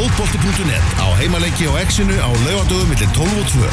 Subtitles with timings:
[0.00, 3.66] fótbolti.net á heimaleiki og exinu á laugadögum millir 12 og 2.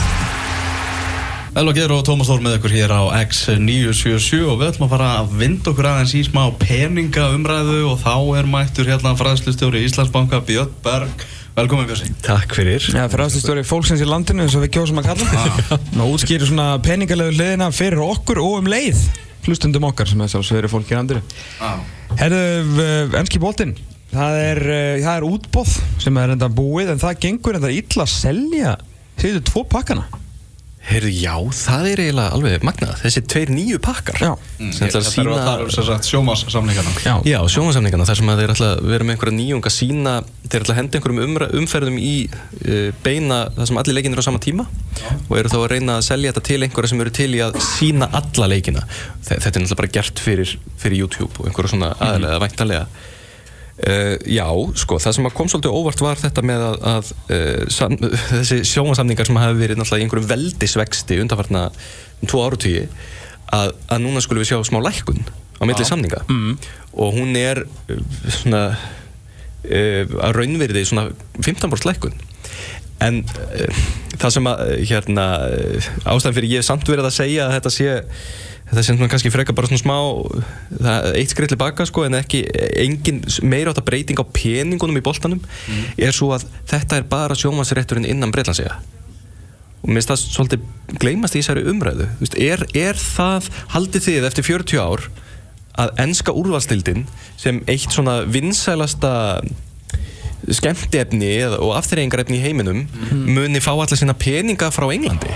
[1.61, 5.07] Elva Geir og Tómas Þór með ykkur hér á X977 og við ætlum að fara
[5.21, 10.75] að vinda okkur aðeins í smá peningaumræðu og þá er mættur hérna fræðslustjóri Íslandsbanka Björn
[10.83, 11.25] Berg.
[11.55, 12.19] Velkomin Björn.
[12.27, 12.83] Takk fyrir.
[12.83, 15.81] Já, fræðslustjóri fólksins í landinu eins og við kjósum að kalla.
[15.95, 19.05] Ná útskýri svona peningalegu hliðina fyrir okkur og um leið
[19.47, 21.23] hlustundum okkar sem er sjálfsverið fólk í landinu.
[21.63, 21.79] Ah.
[22.19, 22.41] Herðu,
[23.15, 23.77] ennski bóltinn.
[24.13, 28.05] Það er, uh, það er útbóð sem er enda búið en það gengur enda illa
[28.07, 28.77] að selja
[29.19, 30.05] síðu tvo pakkana.
[30.87, 32.93] Heyrðu, já, það er eiginlega alveg magnað.
[33.01, 34.19] Þessi tveir nýju pakkar.
[34.23, 34.29] Já.
[34.55, 36.93] Mm, Sem ætla að Þetta eru að tala um sem sagt sjómassamlingana.
[37.03, 37.15] Já.
[37.27, 40.13] Já, sjónvarsamningana, þar sem að þeir ætla að vera með einhverja nýjung að sína,
[40.47, 44.27] þeir ætla að henda einhverjum umra, umferðum í uh, beina það sem allir leikinir á
[44.29, 44.67] sama tíma
[45.27, 47.59] og eru þá að reyna að selja þetta til einhverja sem eru til í að
[47.67, 48.85] sína alla leikina.
[49.27, 52.87] Þe- Þetta er náttúrulega bara gert fyrir, fyrir YouTube og einhverja svona aðalega, væntalega.
[53.77, 54.47] Uh, já,
[54.81, 57.93] sko, það sem kom svolítið óvart var þetta með að, að uh, sam,
[58.31, 62.87] þessi sjónvarsamningar sem hafi verið náttúrulega í einhverjum veldisvexti undanfarna um tvo áratugji
[63.53, 66.23] að, að núna skulum við sjá smá lækkun á milli samninga.
[66.25, 66.57] Mm.
[66.97, 72.17] og hún er uh, svona uh, að raunverði svona 15% lækkun
[73.05, 73.79] en uh,
[74.17, 77.57] það sem að uh, hérna uh, ástæðan fyrir ég hef samt verið að segja að
[77.57, 77.89] þetta sé
[78.67, 79.97] þetta sé kannski frekar bara svona smá
[80.75, 82.41] það, eitt skrið til baka sko en ekki
[82.83, 85.39] engin meira átt að breyting á peningunum í boltanum
[85.95, 88.81] er svo að þetta er bara sjónvansrétturinn innan Breitlandsega
[89.87, 92.09] og mér finnst það svolítið gleymast í þessari umræðu.
[92.19, 95.05] Veist, er, er það, haldið þið eftir 40 ár
[95.77, 97.05] að enska úrvalstildin
[97.39, 99.13] sem eitt svona vinsælasta
[100.53, 105.31] skemmtiefni eða- og afþreyingarefni í heiminum muni fá allar sína peninga frá Englandi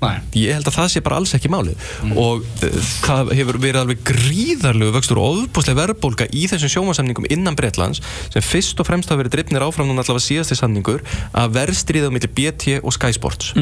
[0.00, 0.16] Nei.
[0.40, 1.76] ég held að það sé bara alls ekki málið.
[2.16, 7.56] Og uh, það hefur verið alveg gríðarlegu vöxtur og ofbúslega verðbólga í þessum sjómasamningum innan
[7.58, 8.00] Bretlands
[8.32, 11.04] sem fyrst og fremst hafa verið drifnir áfram núna allavega síðasti samningur
[11.36, 13.52] að verðstriða á milli BT og Sky Sports.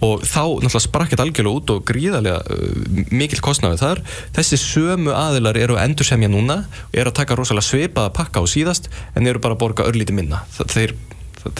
[0.00, 4.02] Og þá náttúrulega sprakk þetta algjörlega út og gríðarlega uh, mikil kostnaði þar.
[4.38, 8.44] Þessi sömu aðilar eru að endursemja núna og eru að taka rosalega svipaða pakka á
[8.48, 8.88] síðast
[9.18, 10.44] en eru bara að borga örlítið minna.
[10.56, 10.96] Það- þeir,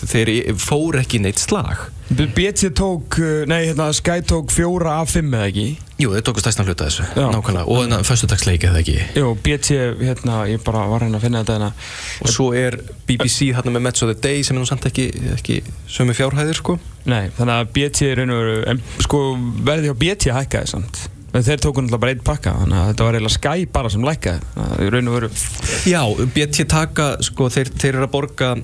[0.09, 0.31] þeir
[0.61, 1.89] fóru ekki neitt slag.
[2.09, 5.67] BT tók, uh, nei hérna Sky tók fjóra af fimm eða ekki?
[5.99, 7.27] Jú, þeir tóku stæstan hluta þessu, Já.
[7.35, 7.67] nákvæmlega.
[7.67, 8.97] Og þannig að föstudagsleiki eða ekki?
[9.19, 11.71] Jú, BT, hérna, ég bara var hérna að finna þetta hérna.
[12.23, 12.79] Og svo er
[13.09, 16.61] BBC hérna með Match of the Day sem er nú samt ekki, ekki sömu fjárhæðir
[16.61, 16.79] sko.
[17.11, 19.23] Nei, þannig að BT er veru, en sko
[19.69, 21.05] verði hjá BT hækkaði samt.
[21.37, 24.07] En þeir tóku náttúrulega bara einn pakka, þannig að þetta var eiginlega Sky bara sem
[24.07, 24.47] lækkaði.
[24.65, 25.29] Að í raun og veru
[25.89, 26.01] Já,
[26.35, 28.55] BT taka, sko, þeir, þeir eru að borga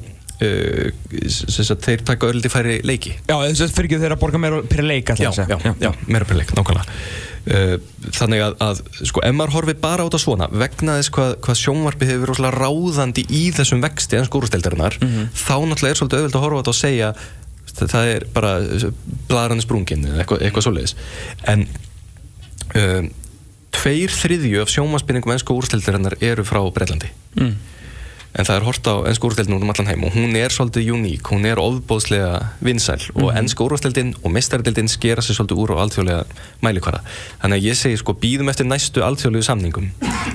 [0.42, 0.88] uh,
[1.30, 3.14] sem sagt, þeir taka örlítið færi leiki.
[3.28, 5.92] Já, þess að fyrir ekki þeir að borga meira per leik já, já, að já,
[6.08, 6.98] meira per leik, nákvæmlega.
[7.44, 7.74] Uh,
[8.16, 11.58] þannig að, að, sko, ef maður horfir bara á þetta svona, vegna þess hvað, hvað
[11.60, 14.96] sjónvarpi hefur verið ráðandi í þessum vexti en skúrusteldarinnar,
[15.36, 17.10] þá náttúrulega er svolítið auðvitað að horfa á þetta og segja
[17.74, 18.54] það, það er bara
[19.28, 20.96] bladrani sprungin eða eitthvað, eitthvað svoleiðis.
[21.52, 21.66] En
[22.80, 23.12] um,
[23.74, 27.56] tveir þriðju af sjónvarspinningum ennsku úrsteldarinnar eru frá Breitlandi Mm.
[28.34, 31.28] En það er hort á ennsku úrstildin um allan heim og hún er svolítið uník,
[31.30, 32.30] hún er ofbóðslega
[32.64, 36.24] vinsæl og ennsku úrstildin og mestaradildin skera sig svolítið úr á alþjóðlega
[36.64, 37.02] mælikvara.
[37.42, 39.92] Þannig að ég segi sko býðum eftir næstu alþjóðlegu samningum.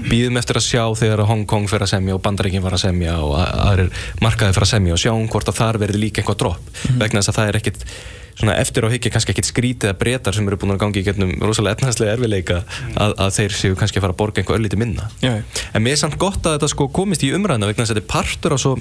[0.08, 3.18] Býðum eftir að sjá þegar Hong Kong fer að semja og Bandaríkin fer að semja
[3.20, 3.92] og aðrir
[4.24, 6.72] markaði fer að semja og sjáum hvort að þar verði líka eitthvað dropp.
[7.02, 7.86] Vegna þess að það er ekkit
[8.40, 11.06] svona eftir á higgja kannski ekkit skrítið að breytar sem eru búin að gangi í
[11.06, 12.62] getnum rosalega efnaðslega erfileika
[12.96, 15.34] að, að þeir séu kannski að fara að borga einhver örlítið minna Já.
[15.74, 18.12] En mér er samt gott að þetta sko komist í umræðina vegna að þetta er
[18.14, 18.78] partur á svo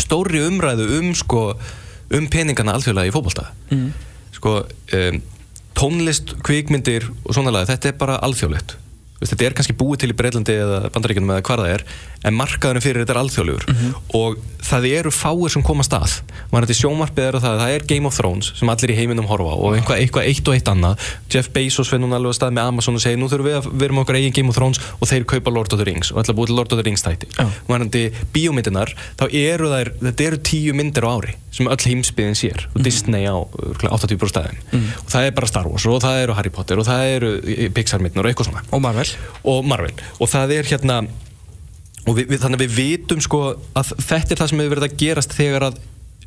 [0.00, 1.42] stóri umræðu um sko
[2.12, 3.90] um peningana alþjóðlega í fótbolta mm.
[4.38, 5.20] sko um,
[5.78, 8.76] tónlist, kvikmyndir og svona lag þetta er bara alþjóðlegt
[9.22, 11.84] þetta er kannski búið til í Breitlandi eða Bandaríkjunum eða hvar það er
[12.28, 13.66] en markaðurinn fyrir þetta er alþjóðlegur.
[14.18, 16.18] Og það eru fáir sem koma að
[16.52, 19.28] maður þetta sjómarpið er að það, það er Game of Thrones sem allir í heiminum
[19.30, 21.06] horfa og eitthvað, eitthvað eitt og eitt annað.
[21.32, 23.68] Jeff Bezos finn hún alveg að stað með Amazon og segir nú þurfum við að
[23.82, 26.22] vera með okkar eigin Game of Thrones og þeir kaupa Lord of the Rings og
[26.22, 27.46] ætla að búið til Lord of the Rings tæti Já.
[27.68, 32.66] varandi bíómyndinar þá eru þær, þetta eru tíu myndir á ári sem öll heimsbyðin sér
[32.70, 36.38] og Disney á örugglega 80% stæðum og það er bara Star Wars og það eru
[36.38, 37.32] Harry Potter og það eru
[37.74, 38.64] Pixar myndinar og eitthvað svona.
[38.72, 39.12] Og Marvel.
[39.48, 39.92] Og Marvel.
[40.20, 41.02] Og það er hérna
[42.02, 43.40] og við, við, þannig að við vitum sko
[43.78, 45.80] að þetta er það sem hefur verið að gerast þegar að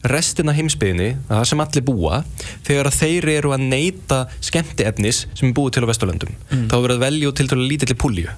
[0.05, 2.19] restina heimsbyðinni, það sem allir búa
[2.65, 6.35] þegar að þeir eru að neyta skemmtiefnis sem er búið til á Vesturlöndum.
[6.69, 8.35] Þá verður að velja til til lítilli púlju.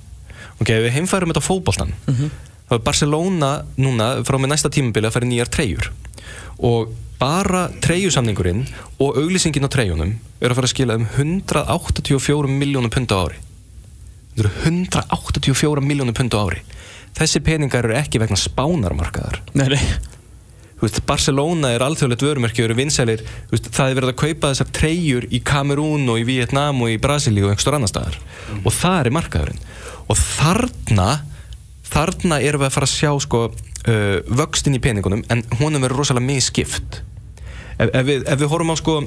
[0.62, 1.92] Ok, við heimfærum þetta á fótboltan
[2.68, 3.50] þá er Barcelona
[3.80, 5.92] núna frá með næsta tímabili að í nýjar treyjur.
[6.57, 8.66] Og bara treyjusamningurinn
[9.01, 13.39] og auglýsingin á treyjunum er að fara að skila um 184 miljónum pund á ári.
[14.38, 16.63] Þetta eru 184 miljónum pund á ári
[17.18, 19.42] þessi peningar eru ekki vegna spánarmarkaðar.
[19.57, 19.81] Nei, nei.
[20.77, 25.25] Veist, Barcelona er alþjóðlegt vörumerki eru vinsælir, veist, það er verið að kaupa þessar treyjur
[25.33, 28.19] í Kamerún og í Vietnam og í Brasilíu og einhverstur annar staðar.
[28.62, 29.65] Og það er markaðurinn.
[30.07, 31.07] Og þarna
[31.88, 36.03] þarna erum við að fara að sjá sko uh, vöxtinn í peningunum en honum verður
[36.03, 37.01] rosalega misskipt.
[37.77, 38.98] Ef, ef, við, ef við horfum á sko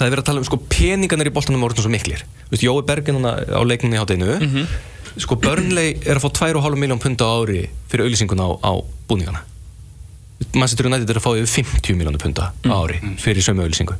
[0.00, 2.24] það er verið að tala um sko peningarnir í boltanum voru svo miklir.
[2.46, 4.38] Þú veist, Jói Bergen hana á leikninni á hátteginu
[5.18, 8.72] sko Burnley er að fá 2,5 miljón pund á ári fyrir auðlýsinguna á, á
[9.10, 9.42] búningana.
[10.54, 13.98] Manchester United er að fá yfir 50 miljónu punta á ári fyrir sömu auðlýsingu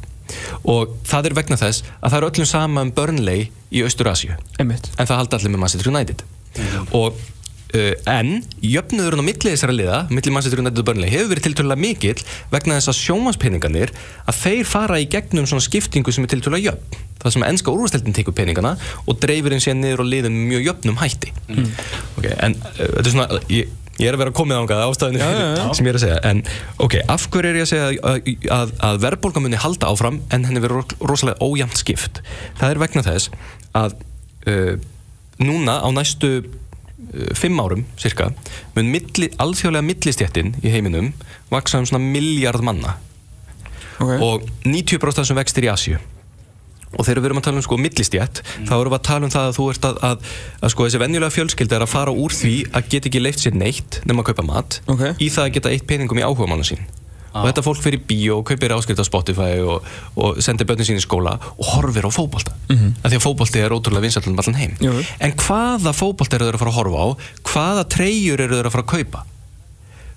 [0.70, 4.36] og það er vegna þess að það er öllum sama um Burnley í Austur-Asíu.
[4.62, 4.90] Einmitt.
[4.96, 6.24] en það haldi allir með Manchester United.
[6.96, 7.26] Og uh,
[8.10, 8.30] en
[8.66, 12.78] jöfnuðurinn á milli þessara liða, milli Manchester United og Burnley hefur verið tiltölulega mikill vegna
[12.80, 13.92] þess að sjómanspeningarnir
[14.26, 17.04] að þeir fara í gegnum svona skiptingu sem er tiltölulega jöfn.
[17.20, 18.72] Það sem ennska úrvasteldin tekur peningana
[19.04, 21.30] og dreifir þeim síðan niður og liðum mjög jöfnum hætti.
[22.16, 25.74] Ok, en uh, þetta er svona ég, ég er að vera komið ángað ástæðinu fyrir
[25.76, 26.20] sem ég er að segja.
[26.30, 26.40] En
[26.80, 30.48] ok, af hverju er ég að segja að, að, að verðbólga muni halda áfram en
[30.48, 32.22] henni verður ro- rosalega ójæmt skipt?
[32.62, 33.28] Það er vegna þess
[33.76, 33.98] að
[34.48, 34.72] uh,
[35.44, 36.48] núna á næstu uh,
[37.38, 38.30] fimm árum cirka
[38.76, 41.12] mun milli, alþjóðlega millistjættin í heiminum
[41.50, 42.96] vaksa um svona miljard manna
[44.00, 44.14] Ok.
[44.24, 45.98] og 90% af þessum vextir í Asju
[46.90, 49.34] og þegar við erum að tala um sko millistjætt þá erum við að tala um
[49.34, 50.30] það að þú ert að, að,
[50.64, 53.54] að sko þessi venjulega fjölskylda er að fara úr því að geta ekki leift sér
[53.60, 55.04] neitt nema að kaupa mat Ok.
[55.22, 56.82] í það að geta eitt peningum í áhuga mánu sín
[57.32, 59.86] og þetta fólk fyrir bíó og kaupir áskrift á Spotify og,
[60.18, 62.54] og sendir börnin sín í skóla og horfir á fótbolta.
[62.68, 64.72] Mm af því að fótbolti er ótrúlega vinsætlan um allan heim.
[64.80, 64.92] Jú.
[65.20, 67.08] en hvaða fótbolta eru þeir að fara að horfa á?
[67.50, 69.24] Hvaða treyjur eru þeir að fara að kaupa?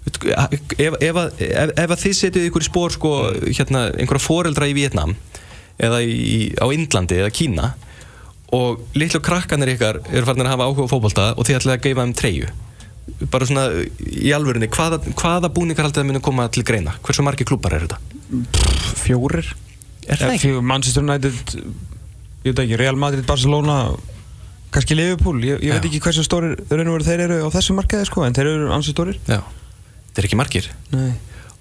[0.03, 3.11] Ef, ef, ef, ef að þið setjum ykkur í spór sko,
[3.47, 5.15] hérna, einhverja foreldra í Vietnam
[5.79, 7.69] eða í, á Indlandi eða Kína
[8.53, 11.85] og litlu krakkanir ykkar eru farin að hafa áhuga á fótbolta og þið ætlaði að
[11.87, 12.51] gefa þeim treyju
[13.33, 13.65] bara svona
[13.99, 17.85] í alvörunni hvaða, hvaða búningar haldið að muni koma til greina hversu margi klúpar er
[17.87, 17.99] þetta?
[19.03, 19.47] Fjórir
[20.07, 20.53] Er það ekki?
[20.61, 21.33] Manchester United
[22.43, 23.77] Ég veit ekki, Real Madrid, Barcelona
[24.73, 25.89] kannski Liverpool Ég, ég veit Já.
[25.91, 29.39] ekki hversu stórir þeir eru á þessu markaði sko, en þeir eru ansi stórir Já,
[30.09, 31.11] þetta er ekki margir Nei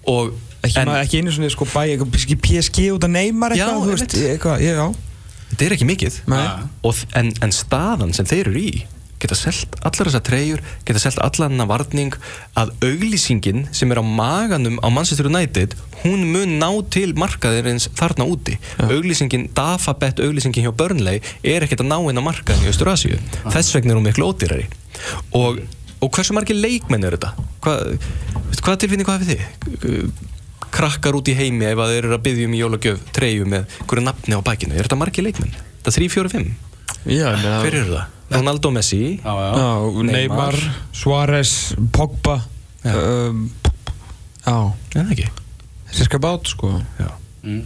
[0.09, 3.65] og Ekki, en, en, ekki einu svona sko bæ, kannski PSG út af Neymar Já,
[3.67, 4.29] eitthvað, þú veist, einmitt.
[4.33, 6.43] eitthvað, ég, já þetta er ekki mikið Nei.
[6.87, 8.69] og, þ- en, en staðan sem þeir eru í
[9.23, 12.15] geta selt allar þessar treyjur geta selt allar hennar varning
[12.59, 18.27] að auglýsingin sem er á maganum á Manchester United hún mun ná til markaðirins þarna
[18.27, 23.21] úti auglýsingin, Dafabet auglýsingin hjá Burnley er ekkert að ná inn á markaðin í Östurasíu
[23.47, 24.67] þess vegna er hún miklu ódýrari
[25.31, 25.63] og,
[26.03, 27.49] og hversu margir leikmenn eru þetta?
[27.63, 30.29] Hvað, tilfinning hvað hafið þið?
[30.73, 33.75] krakkar út í heimi ef að þeir eru að byggja um í jólagjöf treyju með
[33.85, 35.53] hverju nafni á bækinu er þetta margir leikmenn?
[35.83, 36.53] Það er 3, 4, 5
[37.13, 38.11] Já, Hver eru það?
[38.37, 39.51] Ronaldo Messi Já, já.
[39.61, 40.57] Já, Neymar,
[40.91, 41.53] Suárez,
[41.95, 42.41] Pogba
[42.83, 42.97] Já.
[42.97, 43.45] um,
[44.43, 44.57] Já,
[44.99, 45.29] En ekki
[45.93, 47.09] þessi skal bát sko Já.
[47.43, 47.63] Mm.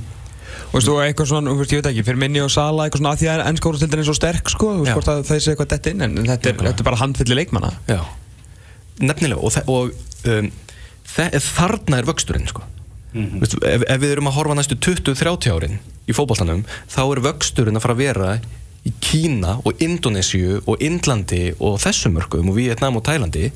[0.67, 3.01] Og veistu, og eitthvað svona, þú veist, ég veit ekki, fyrir minni og Sala eitthvað
[3.01, 5.41] svona að því að ennska úrstildin er svo sterk sko, þú veist hvort að það
[5.43, 8.01] sé eitthvað dett inn en þetta er, þetta er bara handfylli leikmanna Já
[8.97, 10.49] Nefnilega og, og um,
[11.13, 12.63] þarna er vöxturinn sko.
[13.13, 13.41] Mhm.
[13.43, 15.77] Veistu, ef, ef við erum að horfa næstu 20-30 árin
[16.07, 18.31] í fótboltanum þá er vöxturinn að fara að vera
[18.87, 23.49] í Kína og Indonésiu og Indlandi og þessum mörgum og Vietnam og Tælandi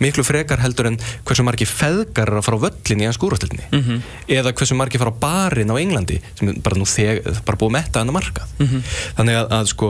[0.00, 3.66] miklu frekar heldur en hversu margi feðgar er að fara á völlin í hans skúrastilni
[3.70, 4.00] -hmm.
[4.28, 7.76] eða hversu margi fara á barinn á Englandi sem bara nú þeg, bara búið að
[7.78, 8.48] metta hann að markað
[9.16, 9.88] þannig að, að sko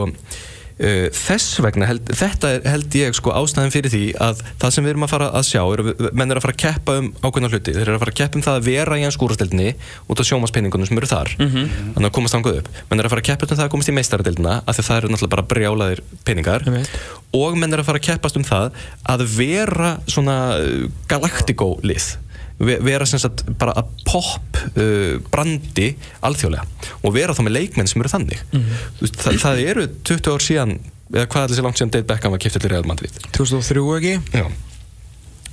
[0.75, 4.83] Uh, þess vegna, held, þetta er, held ég sko ástæðin fyrir því að það sem
[4.83, 7.07] við erum að fara að sjá, er, að menn er að fara að keppa um
[7.23, 9.69] ákveðna hluti, þeir eru að fara að keppa um það að vera í hans skúrasteldinni
[10.11, 12.69] út af sjómaspenningunum sem eru þar, þannig að komast þangað upp.
[12.91, 14.89] Menn er að fara að keppa um það að komast í meistaradeldina af því að
[14.89, 16.67] það eru náttúrulega bara brjálaðir peningar.
[16.67, 16.99] Einmitt.
[17.39, 18.83] og menn er að fara að keppast um það
[19.15, 22.24] að vera svona uh, galaktikó lið Ve-
[22.59, 25.89] vera sem sagt bara að pop uh, brandi
[26.25, 28.43] alþjóðlega og vera þá með leikmenn sem eru þannig.
[28.53, 30.77] Þú veist, það, það eru 20 ár síðan
[31.13, 33.19] eða hvað er þessi langt síðan Dave Beckham var kiptið til Real Madrid?
[33.35, 34.15] 2003 ekki?
[34.33, 34.45] Já,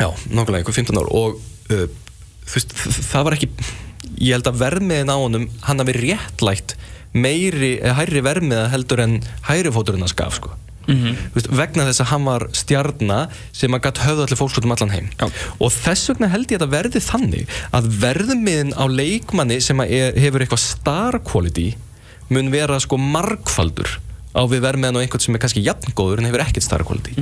[0.01, 1.39] já nokkulega einhver 15 ár og
[1.75, 1.85] uh,
[2.55, 2.73] veist,
[3.11, 3.51] það var ekki
[4.23, 6.77] ég held að vermiðin á honum hann hafi réttlægt
[7.13, 9.19] meiri, eða hærri vermiða heldur en
[9.51, 10.55] hæri fóturinn að skaf sko
[10.87, 11.17] Mhm.
[11.33, 13.19] Þú veist, vegna þess að hann var stjarna
[13.53, 15.27] sem að gætt höfðu allir fólkskotum allan heim Já.
[15.61, 20.17] og þess vegna held ég að það verði þannig að verðmiðin á leikmanni sem er,
[20.19, 21.69] hefur eitthvað star quality
[22.33, 23.99] mun vera sko margfaldur
[24.33, 27.15] á við verðmiðan á einhvern sem er kannski jafngóður en hefur ekkert star quality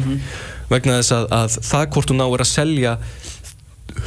[0.71, 2.97] vegna þess að, að það hvort þú náir að selja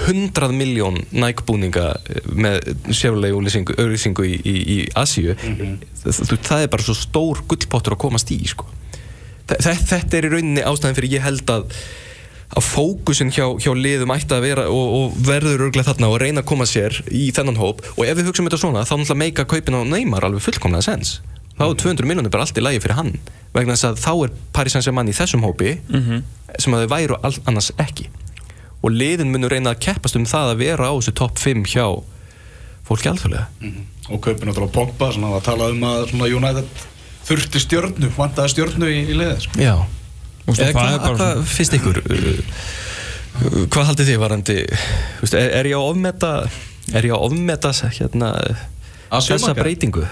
[0.08, 1.90] 100 miljón nækbúninga
[2.34, 8.02] með sérlega auðlýsingu í, í, í Asíu það, það er bara svo stór gullpottur að
[8.06, 8.66] komast í sko.
[9.50, 11.78] Þe- þe- þetta er í rauninni ástæðan fyrir ég held að
[12.54, 16.44] að fókusin hjá, hjá liðum ætti að vera og, og verður örglega þarna og reyna
[16.44, 17.80] að koma sér í þennan hóp.
[17.98, 21.16] Og ef við hugsaum þetta svona þá náttúrulega meika kaupin á Neymar alveg fullkomlega sens.
[21.58, 23.10] Þá er 200 miljonir bara allt í lagi fyrir hann.
[23.58, 25.74] Vegna þess að þá er Paris Saint-Germain í þessum hópi
[26.62, 28.06] sem að þau væru all, annars ekki.
[28.86, 31.88] Og liðin munur reyna að keppast um það að vera á þessu topp 5 hjá
[32.86, 33.48] fólki alþjóðlega.
[34.14, 36.86] Og kaupin náttúrulega Pogba sem hafa talað um að United
[37.28, 39.62] þurfti stjörnu, vantaði stjörnu í, í liðið sko.
[39.62, 39.76] Já.
[40.44, 42.02] Eða það hvað, er bara hvað finnst ykkur?
[42.04, 42.28] Uh,
[43.40, 46.34] uh, hvað haldið þið varandi þú veist, er, er ég að ofmeta
[46.92, 48.34] er ég að ofmeta hérna,
[49.14, 50.04] þessa breytingu?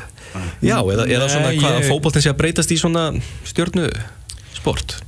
[0.64, 1.90] Já, eða, eða svona Nei, hvað ég-
[2.32, 3.10] að breytast í svona
[3.50, 3.90] stjörnu
[4.56, 5.02] sport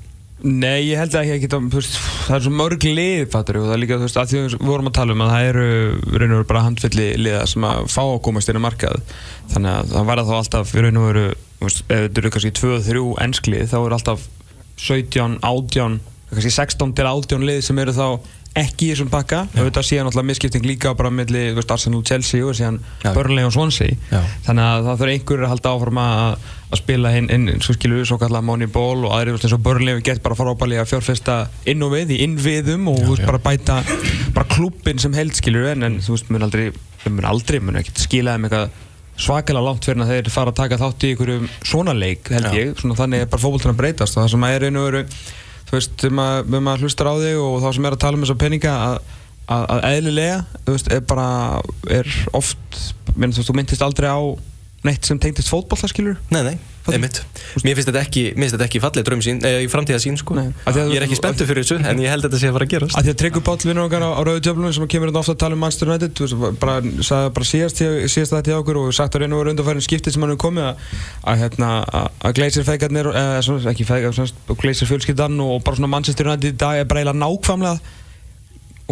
[0.43, 1.93] Nei, ég held að ekki geta, veist,
[2.25, 4.47] það er svo mörg lið, fattur og það er líka, þú veist, að því að
[4.49, 5.67] við vorum að tala um að það eru,
[6.03, 9.13] raun og veru, bara handfylli liða sem að fá að komast inn á markað.
[9.53, 11.23] Þannig að það verða þá alltaf, raun og veru,
[11.63, 14.27] ef þetta eru kannski 2-3 ennskli, þá eru alltaf
[14.83, 15.97] 17, 18,
[16.33, 18.07] kannski 16 til 18 lið sem eru þá
[18.53, 22.77] ekki í þessum pakka, auðvitað síðan alltaf misskipting líka bara veist, Arsenal, Chelsea og síðan
[23.01, 23.09] Já.
[23.15, 23.95] Burnley og Swansea.
[24.11, 24.19] Já.
[24.45, 28.01] þannig að það þurfa einhverjur að halda áfram að, að spila inn, inn svo skilur
[28.03, 31.39] við svo kallar Moneyball og aðri eins og Burnley við gett bara frábælega að fjárfesta
[31.73, 33.81] inn og við í innviðum og þú veist bara bæta
[34.37, 36.65] bara klubbin sem held skilur við en, en þú veist mun aldrei,
[37.09, 38.81] mun aldrei mun ekkert skila þeim eitthvað
[39.13, 42.73] svakalega langt fyrir að þeir fara að taka þátt í einhverjum svona leik held ég,
[42.79, 43.43] svona þannig er bara
[43.73, 45.03] að breytast og það sem að er einu veru
[45.73, 48.23] þú veist, þegar maður, maður hlustar á þig og þá sem er að tala um
[48.23, 48.97] þessa peninga að,
[49.55, 50.35] að, að eðlilega,
[50.67, 51.29] þú veist, er bara
[51.97, 52.81] er oft,
[53.15, 54.21] menn, þú veist, þú myndist aldrei á
[54.85, 56.53] neitt sem tengdist fótbolla skilur nei, nei,
[56.91, 57.21] einmitt.
[57.63, 58.23] Mér finnst þetta ekki,
[58.65, 60.35] ekki fallið dröm sín eða í framtíða sín sko.
[60.35, 62.73] Ég er ekki spenntur fyrir þessu en ég held að þetta sé að fara að
[62.73, 62.97] gerast.
[62.97, 65.35] Að því að Tryggur Páll vinnur okkar á, á Rauðu Djöflunum sem kemur hérna ofta
[65.35, 66.75] að tala um Manchester United þú veist, bara,
[67.07, 67.83] sagði bara síðast,
[68.33, 70.85] þetta hjá okkur og sagt að reyna og undanfærin skiptið sem hann hefur komið að,
[71.23, 71.71] að, hérna,
[72.01, 74.23] að, Gleisir feikarnir eða ekki feikar,
[74.59, 78.01] Gleisir fjölskyldan og bara svona Manchester United í dag er bara eiginlega nákvæmlega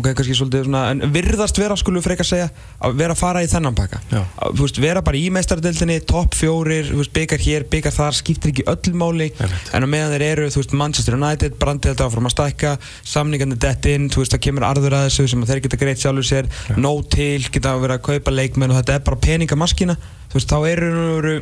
[0.02, 2.50] ok, kannski svolítið svona, en virðast vera skulum frekar segja,
[2.82, 4.02] að vera að fara í þennan pakka.
[4.12, 8.54] Þú veist, vera bara í meistaradeildinni topp fjórir, þú veist, byggar hér, byggar þar skiptir
[8.54, 12.30] ekki öll máli, en á meðan þeir eru, þú veist, Manchester United brandið þetta áfram
[12.30, 12.76] að stækka,
[13.14, 16.04] samningandi dett inn, þú veist, það kemur arður að þessu sem að þeir geta greitt
[16.04, 19.98] sjálfur sér, nóg til geta að vera að kaupa leikmenn og þetta er bara peningamaskina,
[20.32, 21.36] þú veist, þá eru, eru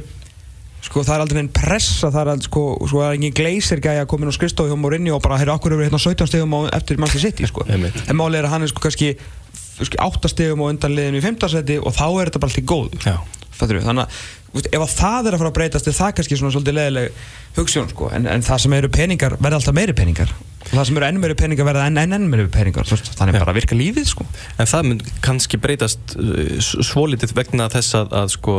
[0.86, 3.82] sko það er aldrei einn pressa það er aldrei sko, sko það er engin gleysir
[3.84, 6.30] gæja að koma inn á skristofu hjá Mourinho og bara heyrðu okkur eru hérna 17
[6.32, 7.50] stegum á eftir Manchester City?
[7.50, 7.66] Sko.
[7.68, 9.12] En málið er að hann er sko kannski
[9.84, 12.70] sko, 8 stegum á undan liðinu í 15 seti og þá er þetta bara alltaf
[12.72, 13.18] góð Já.
[13.60, 16.54] Fattur þannig að ef að það er að fara að breytast er það kannski svona
[16.56, 17.20] svolítið leðileg
[17.58, 18.08] hugssjón sko.
[18.16, 20.32] En, en það sem eru peningar verða alltaf meiri peningar
[20.68, 23.42] það sem eru enn meiri peningar verða enn enn, enn meiri peningar þannig Já.
[23.42, 24.26] bara virka lífið sko.
[24.60, 28.56] En það mun kannski breytast uh, svolítið vegna þess að, að sko,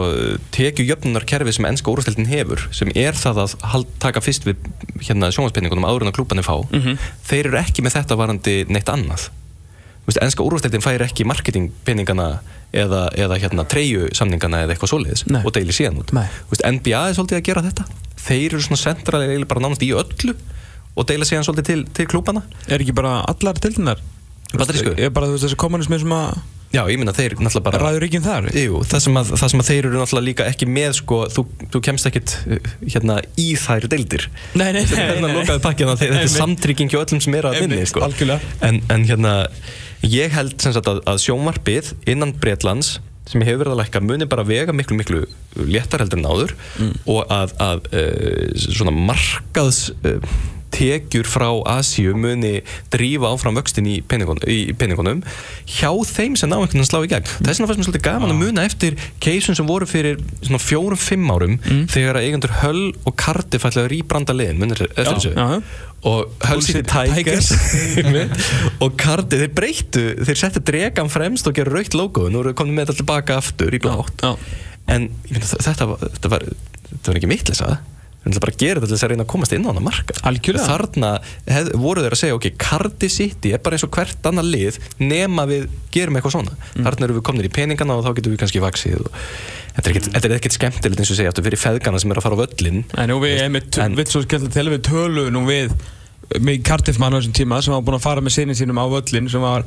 [0.56, 4.64] tekju jöfnunarkerfi sem ennska úrvastildin hefur sem er það að hald, taka fyrst við
[5.04, 6.56] hérna, sjónvarspenningunum áður en að klúbanir fá
[7.28, 9.28] þeir eru ekki með þetta varandi neitt annað.
[10.00, 12.30] Þú veist, ennska úrvastildin fær ekki marketingpenningana
[12.72, 15.42] eða, eða hérna, treyju samningana eða eitthvað svoleiðis Nei.
[15.44, 16.14] og deilir síðan út.
[16.50, 17.84] Veist, NBA er svolítið að gera þetta.
[18.20, 20.34] Þeir eru svona sentralega bara nánast í öllu
[20.96, 24.00] og deila síðan svolítið til, til klúbana er ekki bara allar dildinar
[24.50, 24.96] Bandarísku?
[24.98, 28.44] er bara þessi kommunismi sem að Já, ég minna þeir náttúrulega bara ræður ríkjum þar
[28.54, 31.42] Jú, það sem, að, það sem að þeir eru náttúrulega líka ekki með sko, þú,
[31.74, 36.30] þú kemst ekkit uh, hérna, í þær deildir Nei, nei, nei, Hérna þetta er Einmitt.
[36.36, 38.04] samtrygging hjá öllum sem eru að minni sko.
[38.68, 39.32] en, en hérna,
[40.06, 44.46] ég held sagt að, að sjónvarpið innan Bretlands sem hefur verið að lækka muni bara
[44.46, 45.24] vega miklu miklu
[45.66, 46.94] léttar heldur en áður Mm.
[47.10, 50.22] og að, að uh, svona markaðs uh,
[50.80, 52.60] tekjur frá Asíu muni
[52.92, 55.20] drífa áfram vöxtin í peningunum, í peningunum
[55.68, 57.28] hjá þeim sem ná einhvern veginn að slá í gegn.
[57.28, 61.30] Þess vegna fannst mér svolítið gaman að muna eftir keisun sem voru fyrir svona fjórum-fimm
[61.34, 61.58] árum
[61.90, 65.34] þegar að eigendur Hull og Cardiff ætlaði að rýbranda liðin munir eftir þessu?
[65.36, 65.60] já.
[66.10, 67.52] og Hull City Tigers.
[68.84, 72.78] Og Cardiff, þeir breyttu þeir settu dregan fremst og gerðu raukt logo nú eru komin
[72.78, 74.24] með þetta tilbaka aftur í blátt.
[74.90, 76.46] En þetta, var, þetta, var,
[76.88, 77.74] þetta var ekki mitt lesa
[78.20, 79.80] við ætlum bara að gera þetta til þess að reyna að komast inn á hana
[79.84, 80.66] marka Algjörlega.
[80.68, 81.10] þarna
[81.48, 84.76] hef, voru þeir að segja ok, Cardiff City er bara eins og hvert annar lið
[85.00, 86.84] nema við gerum eitthvað svona Mm.
[86.86, 89.08] þarna eru við komnir í peningana og þá getum við kannski vaksið og
[89.74, 92.26] þetta er ekkert, þetta er skemmtilegt eins og segja aftur fyrir feðgana sem er að
[92.28, 93.40] fara á völlin Nei, nú við,
[93.80, 95.72] En- við svo skemmt til við tölu nú við
[96.38, 98.86] með Cardiff mann á þessum tíma sem var búinn að fara með sinni sínum á
[98.86, 99.64] völlin sem var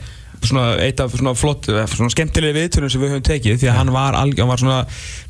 [0.49, 3.77] svona eitt af svona flott eh, svona skemmtilegi viðtölum sem við höfum tekið því að
[3.79, 4.79] hann var, alg, hann var svona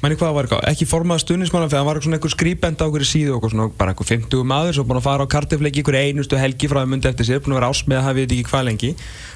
[0.03, 3.10] mæni hvað var eitthvað, ekki formaða stuðnismann fyrir hann var svona einhver skrýpend á einhverju
[3.10, 5.84] síðu og eitthvað svona bara einhver 50 maður sem búinn að fara á Cardiff leiki
[5.84, 8.36] einhverju einustu helgi frá það myndi eftir sér búinn að vera ásmið að hafa við
[8.38, 8.91] ekki hvað lengi.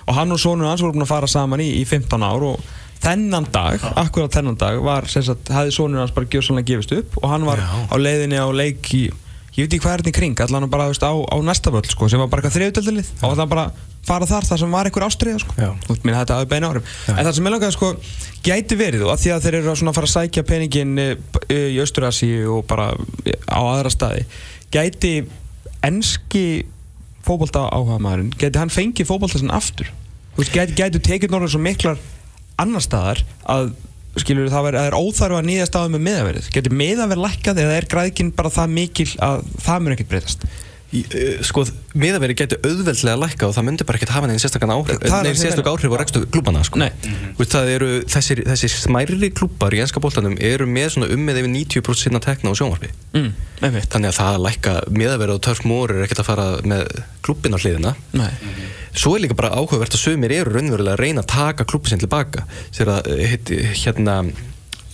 [0.07, 2.55] Og hann og sonur hans voru búinn að fara saman í, í 15 ár og
[3.03, 5.51] þennan dag, akkurat þennan dag var, sem sagt,
[9.58, 9.64] Já.
[9.64, 11.90] ég veit ekki hvað er þetta í kring allan bara veist, á, á næsta völd
[11.90, 13.66] sko, sem var bara eitthvað þriðutöldilið og það bara
[14.08, 15.56] fara þar þar sem var einhver ástriða sko.
[15.60, 15.72] Já.
[16.06, 17.90] Minna þetta hafi beina áhrif en það sem ég langaði sko,
[18.46, 21.08] gæti verið og að því að þeir eru að fara að sækja peningin e,
[21.50, 22.92] e, í Austurasi og bara
[23.26, 24.24] e, á aðra staði
[24.74, 25.14] gæti
[25.88, 26.46] enski
[27.28, 29.92] fótbolta áhuga maðurinn gæti hann fengið fótbolta sinna aftur
[30.38, 32.00] veist, gæti, gæti tekið norður svo miklar
[32.62, 33.74] annar staðar að
[34.24, 37.90] skilur það er, er óþarf að nýja staðu með miðaverið getur miðaverið lækkað eða er
[37.92, 40.48] græðkinn bara það mikil að það mun ekkert breytast
[41.44, 41.65] sko,
[42.00, 45.67] miðaveri getur auðveldlega lækka og það myndi bara ekkert hafa neina sérstakann áhrif neina er-
[45.67, 46.79] áhrif á rekstu klúbana sko.
[46.79, 46.91] Nei.
[47.38, 51.41] Veist, það eru þessir, þessir smærri klúbar í enska bóltanum eru með svona um með
[51.41, 51.51] yfir
[51.84, 53.29] 90% sinna tekna á sjónvarpi mm,
[53.60, 56.86] þannig að það að lækka miðaveri og törf mór er ekkert að fara með
[57.25, 58.32] klúbin á hliðina Nei.
[58.96, 62.03] svo er líka bara áhugavert að sömur eru raunverulega að reyna að taka klúbin sinn
[62.06, 63.36] tilbaka sér að eh,
[63.84, 64.22] hérna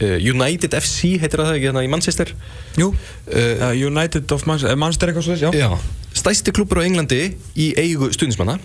[0.01, 2.33] United FC heitir það ekki hérna í Manchester?
[2.79, 5.51] Jú, Uh, United of Manchester, Manchester eitthvað svo þess, já.
[5.55, 5.69] Já,
[6.13, 8.57] stæsti klúpur á Englandi í eigu stuðnismanna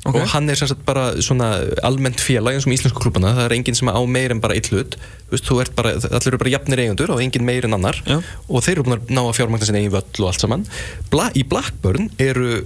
[0.00, 0.16] Ok.
[0.16, 1.50] og hann er sagt bara svona
[1.84, 4.70] almennt félag eins og íslensku klúbana það er enginn sem á meir en bara eitt
[4.72, 4.96] hlut.
[5.30, 8.00] Þú ert bara, allir eru bara jafnir eigendur og enginn meir en annar.
[8.08, 8.16] Já.
[8.48, 10.64] og þeir eru búin að ná að fjármagna sinni eigin völl og allt saman.
[11.12, 12.64] Bla, í Blackburn eru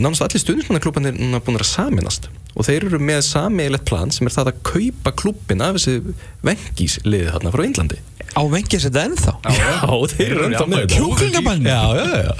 [0.00, 4.34] nánast allir stuðnismannaklúbanir núna búin að saminast og þeir eru með sameiglegt plan sem er
[4.34, 6.14] það að kaupa klúbin af þessi
[6.46, 9.70] vengísliði þarna frá Englandi Á vengið þetta ennþá Já,
[10.14, 10.98] þeir eru ennþá með þetta.
[10.98, 11.70] Kjúklingabænum?
[11.70, 12.34] Já, já, já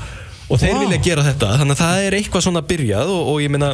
[0.51, 0.81] Og þeir Vá.
[0.85, 3.73] vilja gera þetta Þannig að það er eitthvað svona byrjað og, og ég meina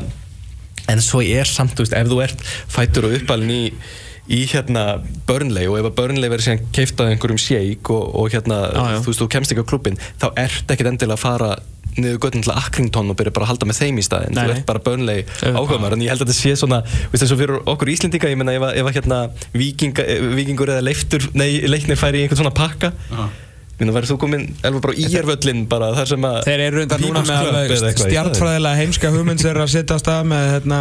[0.93, 3.63] En svo er samt, þú veist, ef þú ert fættur og uppalinn í
[4.27, 4.81] í hérna
[5.29, 8.97] Burnley og ef að Burnley verður síðan keiftað einhverjum shake og, og hérna, Já, já.
[9.05, 11.51] þú veist, þú kemst ekki á klubbin þá ert ekkert endilega að fara
[12.01, 14.55] niður göttin til Accrington og byrja bara að halda með þeim í staðin Nei, þú
[14.57, 15.57] ert bara Burnley Auðvitað.
[15.61, 18.39] áhugamar en ég held að þetta sé svona, veist eins og fyrir okkur Íslendinga ég
[18.41, 19.19] menna ef, ef að hérna
[19.57, 23.29] vikinga, eh, vikingur eða leiftur, nei, leiknir færi í einhvern svona pakka Aha.
[23.77, 27.03] Minna, verður þú komin elva bara í írvöllin bara þar sem að Þeir eru reyndar
[27.03, 30.79] núna með stjartfræðilega heimska hugmynd sem er að setja á stað með hérna,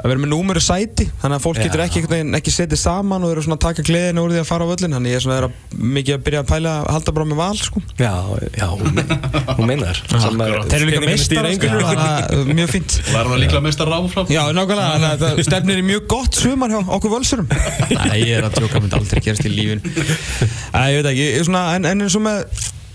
[0.00, 1.64] að vera með númeru sæti þannig að fólk Já.
[1.66, 2.02] getur ekki,
[2.40, 4.94] ekki setið saman og eru svona að taka gleðinu úr því að fara á völlin
[4.96, 7.40] þannig ég er svona að vera mikið að byrja að pæla að halda bara með
[7.40, 7.82] val sko.
[8.00, 8.14] Já,
[8.56, 10.00] já, hún, meinar.
[10.24, 14.90] Sem að- Þeir eru líka þannig að mjög verður það líklega mestar ráfram Já, nákvæmlega,
[14.94, 17.48] þannig að það stefnir í mjög gott sumar hjá okkur völsurum.
[18.00, 21.46] Nei, ég er að tjóka, myndi aldrei gerast í lífin Æ, ég veit ekki, ég,
[21.48, 22.44] svona, en, en eins og með,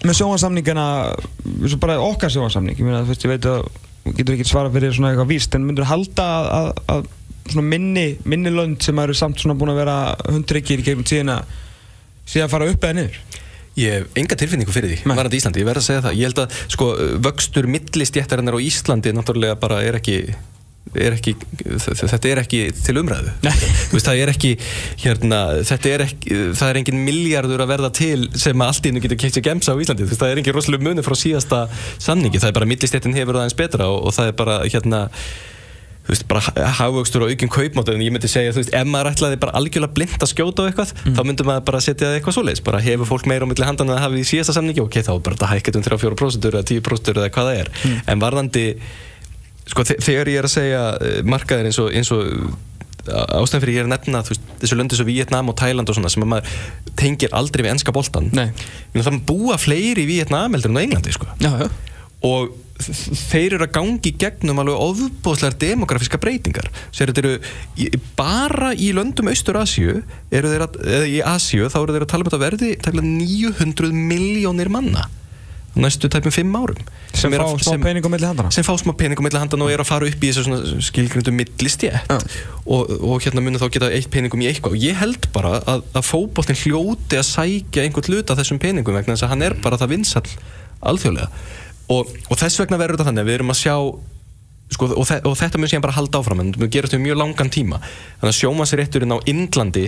[0.06, 0.86] með sjónvarsamningana
[1.56, 3.66] eins og bara okkar sjónvarsamning ég, meina, veist, ég veit að
[4.14, 7.08] getur ekki svara fyrir svona eitthvað víst en myndur halda að, að, að
[7.52, 9.98] svona minni, minni lönd sem eru samt svona búin að vera
[10.30, 11.40] hundryggir í gegnum tíðina
[12.30, 13.20] síðan fara upp eða niður?
[13.76, 16.14] Ég hef enga tilfinningu fyrir því, varandi Íslandi, ég verð að segja það.
[16.16, 16.86] Ég held að, sko,
[17.26, 20.20] vöxtur millistjættarinnar á Íslandi náttúrulega bara er ekki
[20.94, 21.34] er ekki,
[21.82, 23.34] þetta er ekki til umræðu.
[23.44, 24.52] Veist, það er ekki
[25.02, 29.02] hérna, þetta er ekki það er engin miljardur að verða til sem að allt innu
[29.04, 30.08] getur keitt sér gemsa á Íslandi.
[30.08, 31.66] Veist, það er engin rosalega muni frá síðasta
[31.98, 32.40] samningi.
[32.44, 35.04] Það er bara millistjættin hefur það eins betra og, og það er bara hérna
[36.06, 39.10] þú veist, bara hagvöxtur og aukinn kaupmátt en ég myndi segja, þú veist, ef maður
[39.10, 42.36] ætlaði bara algjörlega blind að skjóta á eitthvað, þá myndi maður bara setja það eitthvað
[42.38, 45.00] svoleiðis, bara hefur fólk meira á milli handan en það hafið í síðasta samningi, ok,
[45.02, 47.74] þá er bara þetta hækkað um 3-4% eða 10% eða hvað það er.
[48.14, 48.66] En varðandi,
[49.72, 52.26] sko, þe- þegar ég er að segja eh, markaðir eins og, eins og
[53.06, 56.10] ástæðan fyrir ég er að nefna veist, þessu löndi svo Vietnam og Thailand og svona
[56.10, 56.56] sem að maður
[56.98, 58.48] tengir aldrei við enska boltan Nei.
[58.98, 61.28] það búa fleiri í Vietnam heldur en á Englandi sko.
[61.44, 61.68] Já, já.
[62.26, 62.56] Og
[63.30, 66.66] þeir eru að gangi gegnum alveg ofbóðslegar demografíska breytingar.
[66.96, 67.36] Þetta eru
[68.18, 70.00] bara í löndum Austur-Asíu
[70.34, 73.94] þeir að, eða í Asíu þá eru þeir að tala um þetta verði tækla 900
[73.94, 75.06] miljónir manna
[75.76, 76.78] næstu tæpum 5 árum.
[77.14, 78.52] Sem er fá að- smá pening á milli handana.
[78.52, 81.32] sem fá smá pening á milli handana og eru að fara upp í þessu skilgrindu
[81.36, 82.18] millistjætt Já.
[82.66, 84.72] og, og hérna munum þá geta eitt peningum í eitthvað.
[84.76, 88.96] Og ég held bara að, að fótboltin hljóti að sækja einhvern hluta af þessum peningum
[88.96, 90.30] vegna þess að hann er bara það vinsall
[90.82, 91.30] alþjóðlega.
[91.90, 93.76] Og, og þess vegna verður þetta þannig að við erum að sjá
[94.76, 97.20] sko, og, þe og þetta mun síðan bara halda áfram en mun gerast við mjög
[97.22, 97.78] langan tíma.
[98.22, 99.86] Þannig að sjómasrétturinn á Indlandi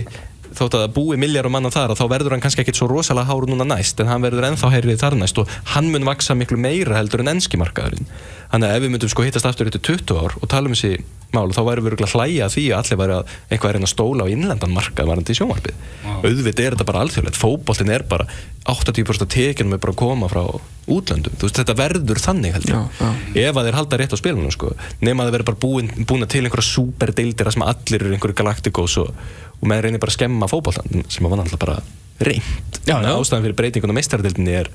[0.56, 2.88] þótt að það búi milljar og manna þar að þá verður hann kannski ekkit svo
[2.90, 6.36] rosalega hár núna næst en hann verður ennþá heyrið þar næst og hann mun vaksa
[6.38, 8.08] miklu meira heldur en enski markaðurinn.
[8.52, 11.02] Þannig að ef við myndum sko hittast aftur eftir 20 ár og tala um þessi
[11.36, 13.68] mál þá værum við örugglega að hlæja að því að allir væri að eitthvað er
[13.68, 17.38] að reyna að stóla á innlendan markað varandi í sjónvarpið auðvitað er þetta bara alþjóðlegt.
[17.38, 18.24] Fótboltin er bara
[18.68, 20.40] 80% af tekinum er bara að koma frá
[20.88, 21.36] útlöndum.
[21.36, 23.10] Þú veist þetta verður þannig heldur Já, já.
[23.44, 24.72] ef að þeir halda rétt á spilunum sko.
[25.04, 28.96] nema að þeir verður bara búin, búin til einhverja superdeildir sem allir eru einhverju galaktikós
[29.04, 29.12] og,
[29.60, 31.78] og með reynir bara að skemma fótboltan sem að var náttúrulega bara
[32.24, 34.70] reynd ástæðan fyrir breytingun á meistaradeildinni er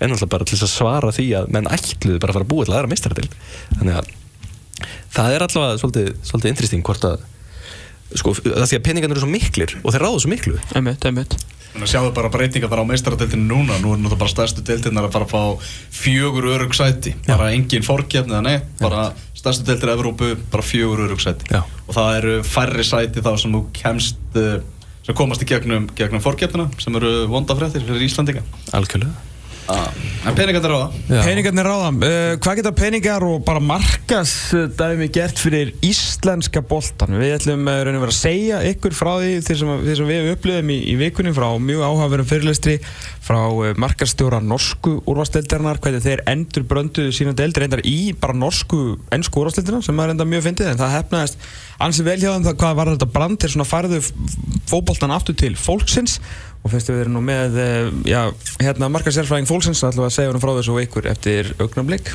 [0.00, 2.74] ennáttúrulega bara til að svara því að menn ætluðu bara að fara að búa til
[2.76, 3.36] aðra meistaradeild
[3.76, 4.10] þannig að
[5.14, 7.22] það er allavega svolítið, svolítið interesting hvort að
[8.16, 10.58] sko, það því að peningarnir eru svo miklir og þeir ráðu svo miklu.
[10.78, 11.36] Einmitt, einmitt.
[11.78, 15.12] Að sjáðu bara breytingar þar á meistaradeildinu núna Nú er náttúrulega bara stærstu deildirnar að
[15.14, 17.12] fara að fá fjögur örug sæti.
[17.28, 19.04] Bara engin fórkjefni eða neitt Bara
[19.36, 21.46] stærstu deildir Evrópu, bara fjögur örug sæti.
[21.52, 21.60] Já.
[21.84, 24.56] Og það eru færri sæti þá sem þú kemst eh,
[25.08, 28.42] sem komast í gegnum, gegnum fórkjefnina sem eru vondafrættir fyrir Íslandinga
[28.76, 29.14] algjörlega
[29.68, 30.72] En peningarnir
[31.08, 31.22] Já.
[31.24, 34.32] Peningarnir ráða, uh, hvað geta peningar og bara markas
[34.76, 37.18] dæmi gert fyrir íslenska boltan?
[37.20, 40.10] Við ætlum uh, raun og vera að segja ykkur frá því því sem, því sem
[40.10, 42.78] við upplifum í, í vikunni frá mjög áhugaverum fyrirlestri
[43.28, 48.98] frá uh, markastjóra norsku úrvarsdeildarinnar, hvernig þeir endur brönduðu sína deildir reyndar í bara norsku
[49.14, 51.48] ennsku úrvarsdeildirna sem er reyndar mjög fyndið en það hefnaðist
[51.84, 52.48] ansi vel hjá þeim.
[52.48, 53.40] Það hvað var þetta brand?
[53.42, 54.00] Þeir svona færðu
[54.68, 56.18] fótboltan aftur til fólksins
[56.62, 58.22] og fyrst við erum nú með eh, já,
[58.62, 62.14] hérna markasérfræðing fólksins við að segja honum frá þessu ykkur eftir augnablik.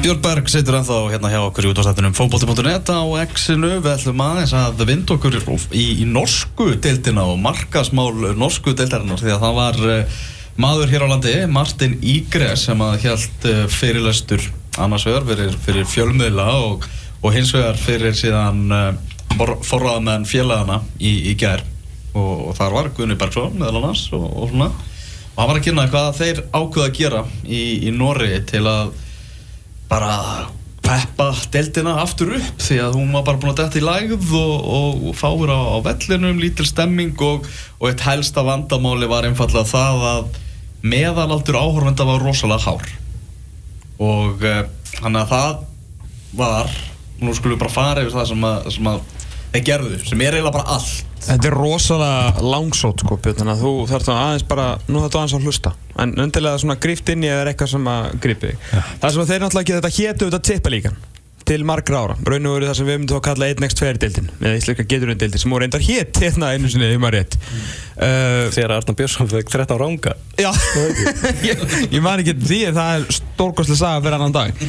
[0.00, 3.74] Björn Berg situr ennþá hérna hjá okkur í útváðstættunum fókbólti.net á X-inu.
[3.84, 5.36] Við ætlum aðeins að vinda okkur
[5.76, 10.22] í, í norsku deildina og markasmál norsku deildarinnar því að það var uh,
[10.56, 14.48] maður hér á landi, Martin Ígres sem að hjælt uh, fyrirlestur
[14.80, 16.88] annars vegar fyrir, fyrir fjölmiðla og,
[17.20, 21.60] og hins vegar fyrir síðan uh, forraðamenn félagana í, í gær
[22.14, 24.70] og, og þar var Gunni Bergsson meðal annars og, og svona.
[25.30, 28.96] Og hann var að kynna hvað þeir ákveða að gera í, í Norri til að
[29.90, 30.16] bara
[30.90, 34.70] peppa deildina aftur upp því að hún var bara búin að detta í lægð og,
[34.76, 37.46] og, fáir á, á vellinum, lítil stemming og,
[37.86, 40.40] eitt helsta vandamáli var einfallega það að
[40.80, 42.86] meðalaldur áhörvenda var rosalega hár.
[44.00, 44.62] Og uh,
[44.96, 45.58] þannig að það
[46.40, 46.74] var,
[47.20, 49.00] nú skulum við bara fara yfir það sem að, sem að
[49.52, 54.08] þeir gerðu, sem er eiginlega bara allt Þetta er rosalega langsótt sko Björn þú þarf
[54.08, 55.72] það aðeins bara nú þarf það aðeins að hlusta.
[56.00, 58.68] En undirlega svona gríft inn í eða eitthvað sem að grípi þig.
[59.02, 61.00] Það sem að þeir náttúrulega ekki þetta hétu þetta tippalíkan
[61.50, 62.14] til margra ára.
[62.22, 64.28] Raun og veru það sem við myndum að kalla 1x2 deildin.
[64.38, 67.36] Eða íslenska geturinn deildin sem voru reyndar hétt hérna einu sinni, ef maður rétt.
[68.00, 70.48] Uh, þegar Arnar Björnsson fekk 13 ránga Já,
[71.44, 71.58] ég,
[71.98, 74.62] ég man ekki því en það er stórkostlega saga fyrir annan dag.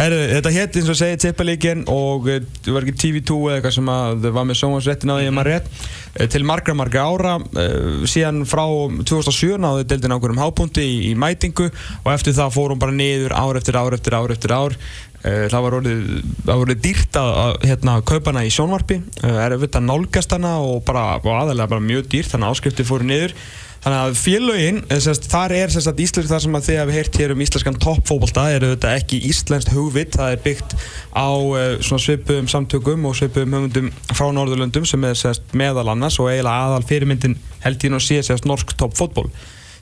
[0.00, 3.92] Herru, þetta hétt eins og segja tippalíkin og það var ekki TV2 eða eitthvað sem
[3.92, 5.70] að var með sjónvarsréttin á því ef maður rétt
[6.12, 7.36] til margra margra ára.
[7.56, 8.64] Uh, síðan frá
[9.00, 13.34] 2007 náðu deildin ákveðum hápunkti í, í mætingu og eftir það fór hún bara niður
[13.36, 14.76] ár eftir ár eftir ár eftir ár.
[15.22, 16.14] Uh, það var orðið,
[16.56, 19.00] orðið dýrt að hérna, kaupa hana í sjónvarpi.
[19.24, 23.08] Er að nálgast hana og, bara, og aðalega bara mjög dýrt þannig að áskrifti fóru
[23.08, 23.36] niður
[23.82, 27.32] þannig að félögin, eh, sérst, þar er sérst, íslensk þar sem þið hefur heyrt hér
[27.34, 30.76] um íslenskan toppfókbalta er auðvitað ekki íslenskt hugvitt það er byggt
[31.18, 36.30] á uh, svipum samtökum og svipum höfundum frá Norðurlöndum sem er sérst, meðal annars og
[36.30, 37.34] eiginlega aðal fyrirmyndin
[37.66, 39.26] held ég nú sé norsk toppfótból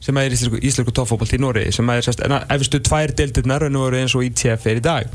[0.00, 2.08] sem er íslensku, íslensku toppfótbolt í Nóri sem er
[2.56, 5.12] efstu tvær deildirnar en nú eru eins og ITF er í dag.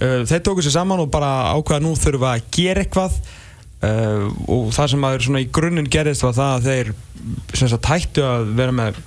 [0.00, 3.20] Uh, þeir tóku sér saman og bara ákvaða nú þurfa að gera eitthvað
[3.84, 6.94] uh, og það sem að svona í grunninn gerist var það að þeir
[7.60, 9.02] sagt, hættu að vera með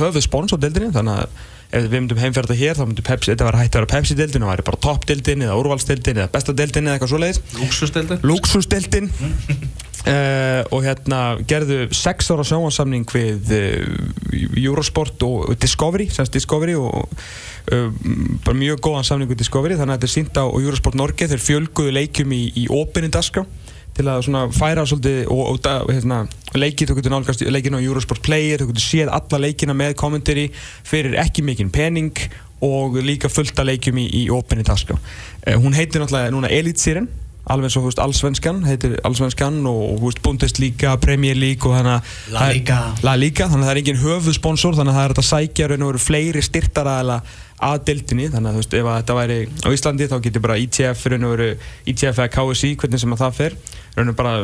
[0.00, 3.46] höfuð spons á deildinni þannig að ef við myndum heimferða hér þá myndum Pepsi, þetta
[3.46, 6.96] var hægt að vera Pepsi-deildin og það væri bara topp-deildin eða úrvalsdeildin eða besta-deildin eða
[6.96, 7.40] eitthvað svoleiðis.
[7.60, 11.20] Luxusdeildin Luxusdeildin uh, og hérna
[11.50, 17.06] gerðu sex ára sjónvarsamning við uh, Eurosport og Discovery, Discovery og
[17.70, 21.42] bara mjög góðan samning við Discovery þannig að þetta er sínt á Eurosport Norge þeir
[21.44, 22.64] fjölguðu leikjum í, í
[23.96, 26.20] til að svona færa svolítið og, og, og hérna,
[26.56, 30.48] leikið, þú getur nálgast leikinu á Eurosport Player, þú getur séð alla leikina með kommentari
[30.86, 32.14] fyrir ekki mikinn pening
[32.64, 36.82] og líka fullt að leikjum í, í opening dagskrá uh, hún heitir náttúrulega núna Elite
[36.82, 37.08] Siren
[37.50, 42.80] alveg veist allsvenskan heitir allsvenskan og veist Bundesliga, Premier League og að La Liga.
[43.06, 45.86] La Liga, þannig að það er engin höfuðsponsor þannig að það er þetta sækja raun
[45.86, 47.20] og veru fleiri styrtaraðala
[47.64, 51.02] að deildinni þannig að þú veist ef þetta væri á Íslandi þá getur bara ITF
[51.12, 51.48] raun og veru
[51.92, 53.58] ITF eða KSI hvernig sem að það fer
[53.96, 54.34] raun og bara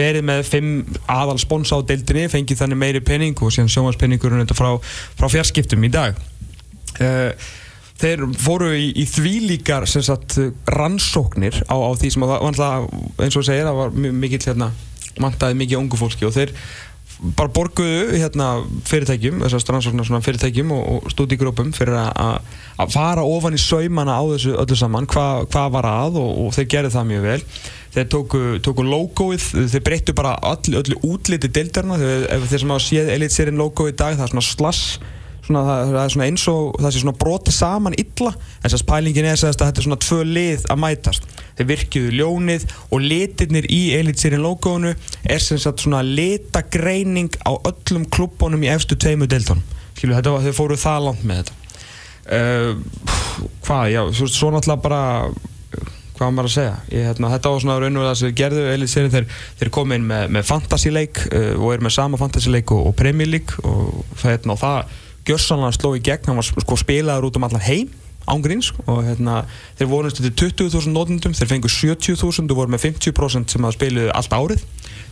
[0.00, 0.74] verið með fimm
[1.10, 4.70] aðal spons á deildinni fengið þannig meiri penning og síðan sjómaspenningur frá,
[5.16, 6.20] frá fjarskiptum í dag.
[7.00, 7.32] Uh,
[8.00, 12.86] þeir fóru í, í því líkar sagt, rannsóknir á, á því sem að það
[13.24, 14.70] eins og segir það var mikill hérna
[15.20, 16.54] mantaði mikið ungu fólki og þeir
[17.36, 18.46] bara borguðu hérna
[18.88, 24.54] fyrirtækjum þessast rannsóknar fyrirtækjum og, og stúdígrópum fyrir að fara ofan í saumana á þessu
[24.62, 27.38] öllu saman hvað hva var að og, og þeir gerði það mjög vel.
[27.90, 32.86] Þeir tóku, tóku logoið þeir breyttu bara öllu, öllu útliti deildarna þeir, þeir sem hafa
[32.86, 35.00] séð Elite Serien logo í dag það er svona slass
[35.44, 38.78] svona, það, það er svona eins og það sé svona broti saman illa en þess
[38.78, 43.04] að pælingin er að þetta er svona tvö lið að mætast þeir virkjuðu ljónið og
[43.04, 48.98] litirnir í Elite Serien logoinu er sem sagt svona litagreining á öllum klubbónum í efstu
[49.00, 49.64] tveimu deildunum.
[49.96, 51.56] Skilju þetta var, þeir fóru það langt með þetta.
[52.30, 52.74] Uh,
[53.64, 55.02] hvað, já, svo, svo náttúrulega bara
[56.20, 56.72] hvað var maður að segja?
[56.92, 59.70] Ég, hérna, þetta var svona raun og það sem þeir gerðu Elite Series þeir, þeir
[59.72, 63.06] komu inn með, með fantasy leik uh, og eru með sama fantasy leik og, og
[63.24, 64.98] League og það, hérna, og það
[65.30, 67.88] gjörsanlega sló í gegn, hann var sko spilaður út um allan heim
[68.30, 69.40] ángríns og hérna,
[69.78, 74.12] þeir voru til 20.000 nótundum, þeir fengu 70.000 og voru með 50% sem að spiluðu
[74.14, 74.66] allt árið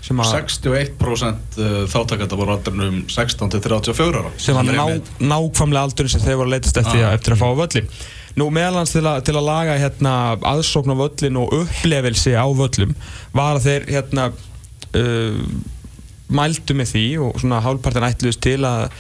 [0.09, 1.59] að, 61%
[1.91, 4.31] þáttakata voru aldrinum 16 til 34 ára.
[4.41, 4.85] Sem var ná,
[5.19, 7.91] nákvæmlega aldurinn sem þeir voru að leitast eftir, Ah, eftir að fá á völlin
[8.39, 10.13] Nú meðalans til, til að laga hérna,
[10.47, 12.95] aðsókn á völlin og upplefilsi á völlum
[13.35, 14.29] var að þeir hérna,
[14.95, 15.41] uh,
[16.29, 18.93] mældu með því og svona hálfpartin ætluðist til að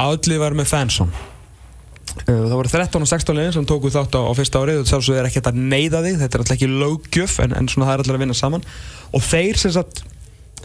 [0.00, 1.12] aðlið var með fansón.
[1.12, 1.31] Uh,
[2.26, 4.80] það voru 13 og 16 liðin sem tóku þátt á, á fyrsta árið.
[4.82, 7.54] Og þess að er ekki hægt að neyða því þetta er alltaf ekki löggjöf en,
[7.58, 8.66] en svona það er alltaf að vinna saman.
[9.12, 10.02] Og þeir sem sagt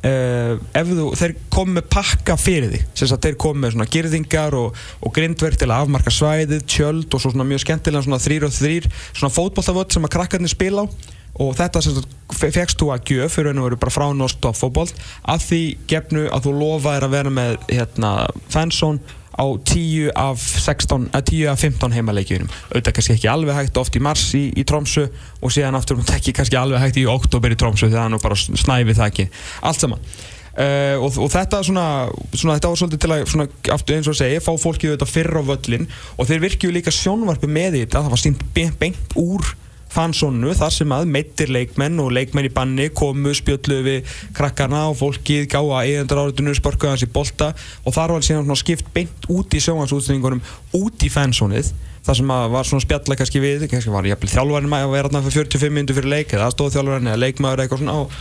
[0.05, 0.57] uh,
[0.91, 4.81] þú, þeir kom með pakka fyrir því sem sagt þeir kom með svona girðingar og,
[5.01, 8.55] og grindverk til að afmarka svæðið tjöld og svo svona mjög skemmtilega svona þrýr og
[8.57, 11.15] þrýr svona fótbolltaföld sem að krakkarnir spila á.
[11.38, 14.39] Og þetta sem sagt fe- fékkst þú að gjöf fyrir og veru bara frá Norsk
[14.41, 14.89] Toppfótboll
[15.29, 15.60] að því
[15.91, 18.13] gefnu að þú lofaðir að vera með hérna
[18.49, 18.97] fansón
[19.38, 23.97] á 10 af 16, að 10 af 15 heimaleikjunum auðvitað kannski ekki alveg hægt oft
[23.97, 25.06] í mars í, í Tromsö
[25.41, 28.38] og síðan aftur um ekki kannski alveg hægt í oktober í Tromsö þegar nú bara
[28.38, 29.30] snæfið það ekki.
[29.62, 30.10] Allt saman.
[30.58, 31.86] Uh, og, og þetta svona,
[32.34, 33.45] svona þetta var svolítið til að svona,
[33.78, 35.86] eins og að segja, fá fólki auðvitað fyrr á völlin
[36.17, 39.52] og þeir virkju líka sjónvarpi með þetta það var sínt beint úr
[39.97, 44.97] fansónu þar sem að meittir leikmenn og leikmenn í banni komu spjöllu við krakkarna og
[45.01, 47.51] fólkið gáða eigendur áriðinu spörkuða hans í bolta
[47.83, 50.43] og þar var síðan skipt beint út í sjónvansútsendingunum
[50.77, 51.73] út í fansónið
[52.07, 55.23] þar sem að var svona spjalla kannski við kannski var jafnvel þjálfarinn að vera þarna
[55.25, 58.13] fyrir 45 minnur fyrir leik eða aðstofþjálfarinn eða leikmaður eitthvað svona og,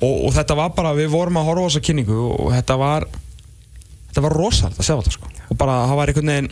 [0.00, 3.06] og, og þetta var bara, við vorum að horfa á þessa kynningu og þetta var
[4.10, 5.30] þetta var rosalega að sjá þetta sko.
[5.50, 6.50] Og bara það var einhvern veginn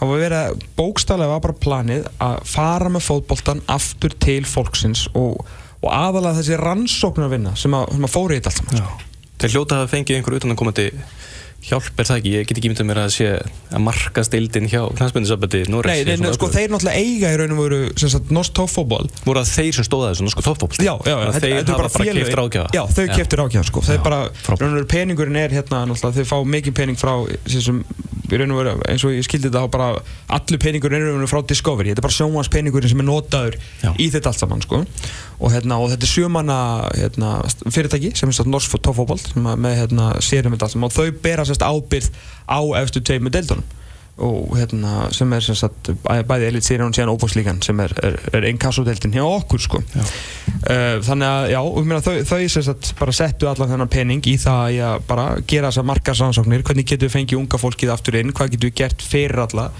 [0.00, 5.44] það var verið bókstaflega var bara planið að fara með fótboltan aftur til fólksins og,
[5.84, 9.08] og aðalega þessi rannsóknarvinna sem að, sem að fóri í þetta allt saman.
[9.40, 10.88] Þeir hljóta að hafa fengið einhver utanakomandi
[11.60, 14.80] hjálp er það ekki, ég get ekki myndið mér að sé að marka stildin hjá
[14.96, 18.54] knæspundisabæti Norris Nei, nei, sko þeir náttúrulega eiga í raun og veru sem sagt norsk
[18.56, 20.86] toppfótból voru það þeir sem stóða þessu norsku toppfótbolti?
[20.88, 23.84] Já, já, Að þetta- þeir hafa bara bara keift rákjafa Já, þau keftir rákjafa sko.
[23.90, 27.12] Þeir Já, bara, raun og veru peningurinn er hérna náttúrulega, þeir fá mikið pening frá
[27.44, 27.84] sem,
[28.30, 29.88] veru, eins og ég skildi þetta þá bara
[30.36, 33.90] allur peningurinn frá Discovery þetta er bara sjónvans peningurinn sem er notaður Já.
[33.98, 34.84] í þetta allt saman sko.
[35.40, 36.60] og, hérna, og þetta er sjömanna
[36.94, 37.32] hérna,
[37.66, 41.66] fyrirtæki sem er norsk toppfótból með hérna, sérum þetta allt saman og þau bera sérst
[41.66, 42.10] ábyrð
[42.46, 43.66] á efstu tveimur deildunum
[44.20, 48.46] og hérna sem er sem sagt bæ- bæði og síðan Óbúslíkan sem er, er, er
[48.50, 49.80] einn kassodeildin hjá okkur sko.
[49.80, 54.36] Uh, þannig að já, meina, þau, þau sem sagt bara settu allan þennan pening í
[54.40, 58.34] það að já, bara gera þessar markarsrannsóknir hvernig getum við fengið unga fólkið aftur inn
[58.36, 59.70] hvað getum við gert fyrir alla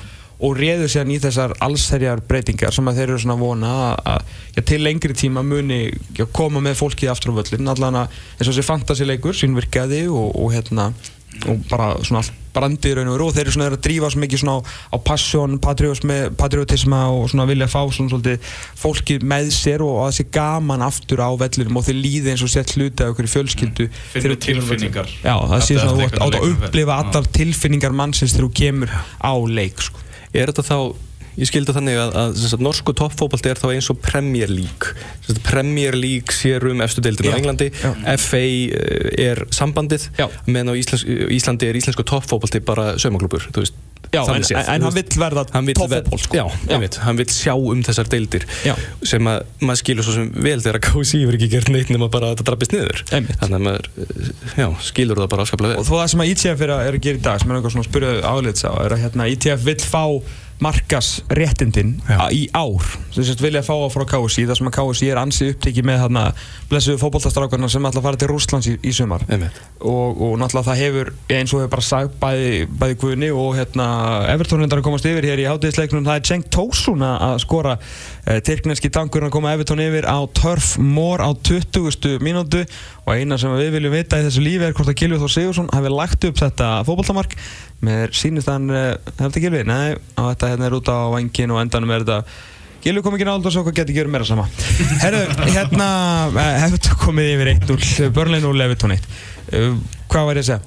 [0.41, 3.73] og réðu síðan í þessar allsherjar breytingar sem að þeir eru svona að vona
[4.09, 5.83] að, að til lengri tíma muni
[6.17, 10.31] já, koma með fólkið aftur á völlin allan að eins og þessi fantasileikur sínvirkaði og,
[10.41, 10.89] og hérna
[11.49, 14.09] og bara svona allt brandið í raun og veru og þeir eru svona að drífa
[14.11, 18.49] svo mikið svona á, á passion, patriotisma, patriotisma og svona vilja fá svona svolítið
[18.81, 22.43] fólkið með sér og að það sé gaman aftur á vellinum og þeir líði eins
[22.43, 24.81] og sett hluti af okkur í fjölskyldu Finni þegar þú kemur á völlinn.
[24.81, 25.13] tilfinningar.
[25.23, 29.33] Já, það sé svona að átt að upplifa allar tilfinningar mannsins þegar þú kemur á
[29.47, 30.03] leik sko.
[30.35, 30.79] Er þetta þá,
[31.41, 34.95] ég skildi þannig að, að sagt, norsku toppfótbolti er þá eins og Premier League
[35.27, 37.91] sagt, Premier League sér um efstu deildinu Já, á Englandi já.
[38.21, 40.27] FA eh, er sambandið Já.
[40.47, 41.07] meðan á Íslands,
[41.41, 43.79] Íslandi er íslensku toppfótbolti bara veist,
[44.11, 46.35] Já, en, en, en hann vill verða toppfótból sko.
[46.35, 48.73] já, einmitt, hann vill sjá um þessar deildir Já.
[49.07, 52.09] sem að maður skilur svo sem vel þegar að KSI hefur ekki gert neitt nema
[52.11, 53.39] bara að þetta drabbist niður Einmitt.
[53.39, 54.33] þannig að maður eh,
[54.65, 56.99] já, skilur það bara afskaplega og vel þó það sem að ITF er að, er
[56.99, 59.29] að gera í dag sem er eitthvað svona að spyrja áleits á er að hérna,
[59.37, 60.05] ITF vill fá
[60.61, 61.95] markas réttindin
[62.37, 62.85] í ár.
[63.15, 66.01] Sem sést vilja fá það frá KSI þar sem að KSI er ansið upptekið með
[66.05, 66.25] hérna,
[66.71, 69.25] blessuðu fótboltastrákarna sem ætla að fara til Rússlands í, í sumar.
[69.31, 73.89] Og, og náttúrulega það hefur eins og hefur bara sagt bæði, bæði Guðni og hérna,
[74.35, 77.79] Evertón reyndar að komast yfir hér í hátíðisleiknum það er Cenk Tósun að skora.
[78.27, 82.21] Uh, Tyrkneski tankurinn að koma Evertón yfir á Turf Mór á 20.
[82.21, 82.67] mínútu.
[83.09, 85.71] Og eina sem við viljum vita í þessu lífi er hvort að Gilvi Þór Sigursson
[85.73, 87.35] hafi lagt upp þetta fótballtamark
[87.87, 89.63] með sínist hann, uh, er þetta Gilvi?
[89.69, 92.49] Nei, þetta hérna er út á vengin og endanum er þetta
[92.81, 94.47] Gilvi kom ekki og svo hvað getur gera meira sama
[95.03, 95.21] Herru,
[95.53, 95.89] hérna
[96.63, 99.09] hefur þetta komið yfir 1-0 Börnlein 0, Evertón 1
[99.59, 99.75] uh,
[100.11, 100.61] Hvað var ég að segja?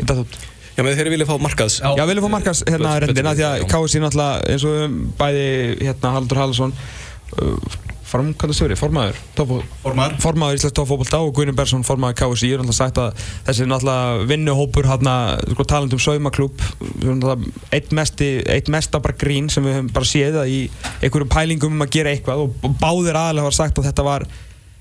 [0.00, 0.36] Ég datt út
[0.80, 2.04] já, með þeir vilja fá markaðs Já.
[2.08, 3.68] Viljum fá markast hérna Betur- rendina því að já.
[3.72, 5.46] KSI náttúrulega eins og um, bæði
[5.86, 10.16] hérna Haldur Hallsson uh, framkvæmdastjóri, formaður Formaður.
[10.22, 14.88] formaður Íslands tóffóbolta og Guðni Bersson formaður KSI er náttúrulega sagt að þessi náttúrulega vinnuhópur
[14.90, 15.14] hérna,
[15.54, 16.64] sko talandi um saumaklúb
[17.74, 20.60] eitt, mesti, eitt mesta bara grín sem við höfum bara séð í
[21.00, 24.26] einhverjum pælingum um að gera eitthvað og, báðir aðalega var sagt að þetta var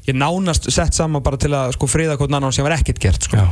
[0.10, 3.30] ég nánast sett saman bara til að sko friða hvort annan sem var ekkert gert
[3.30, 3.46] sko.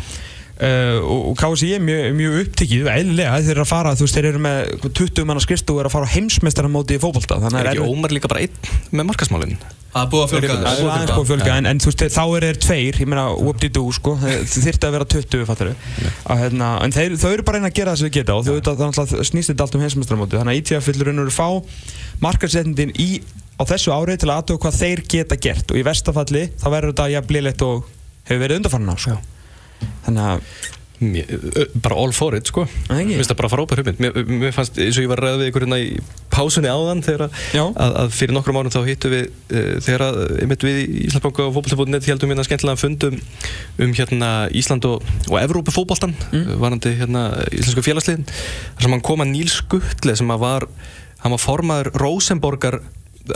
[0.58, 4.28] Uh, og, KSI er mjög, mjög upptikið eðlilega þeir eru að fara, þú veist, þeir
[4.32, 7.70] eru með 20 manna skristu og eru að fara á heimsmeistaramóti í fótbolta þannig Er
[7.70, 9.60] að ekki Ómar líka bara einn með markasmálinn?
[9.94, 10.82] Það er búið að fjölga Það þessu.
[10.82, 13.28] er aðeins búið að fjölga, en, en þú veist, þá eru þeir tveir, ég meina,
[13.38, 15.72] whoop-de-doo, sko, þið þyrfti að vera 20, fattar
[16.42, 18.44] hérna, en þeir, þau eru bara að reyna að gera það sem þau geta og
[18.46, 21.30] þau veit að það snýst þetta allt um heimsmestramóti, þannig að ITF vill raun og
[21.30, 21.48] veru fá
[22.28, 23.08] markasetningin í,
[23.58, 25.72] á þessu árið til að aðtöku hvað þeir geta gert.
[25.74, 27.90] Og í verstafalli þá verður þetta jafnblíðlegt og
[28.28, 29.18] hefur verið undarfann á, sko.
[30.08, 30.58] Þannig að,
[30.98, 32.64] bara all for it sko?
[32.90, 35.52] Mér finnst það bara frábær hugmynd mér, mér fannst eins og ég var ræða við
[35.52, 35.92] ykkur hérna í
[36.34, 40.66] pásunni áðan þegar að, að, fyrir nokkrum árum þá hittu við uh, þegar að einmitt
[40.66, 43.20] við í Íslandsbanka og fótballtafótnet heldum hérna skemmtilega fundum
[43.86, 46.58] um hérna Ísland og, og Evrópu fótballtan mm.
[46.66, 50.70] varandi hérna íslensku félagsliðin þar sem hann kom að Níls Guttle sem að var
[51.22, 52.82] hann var formaður Rosenborgar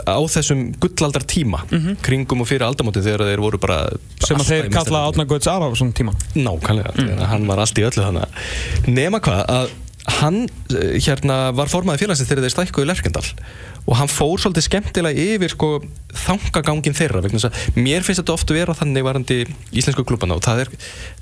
[0.06, 1.62] á þessum gullaldar tíma
[2.04, 3.78] kringum og fyrir aldamóti þegar þeir voru bara
[4.22, 5.04] sem að þeir kalla.
[5.10, 6.16] Átna Gauts Ara á svona tíma.
[6.36, 7.22] Nákvæmlega, mm.
[7.32, 9.72] hann var allt í öllu þannig Nema hvað, að
[10.18, 13.22] hann eh, hérna var formaði félagsins þegar þeir stækkuðu Lerkendal
[13.86, 15.68] og hann fór svolítið skemmtilega yfir sko
[16.24, 19.38] þangagangin þeirra mér finnst þetta ofta vera þannig varandi
[19.70, 20.72] íslensku klubana og það, er,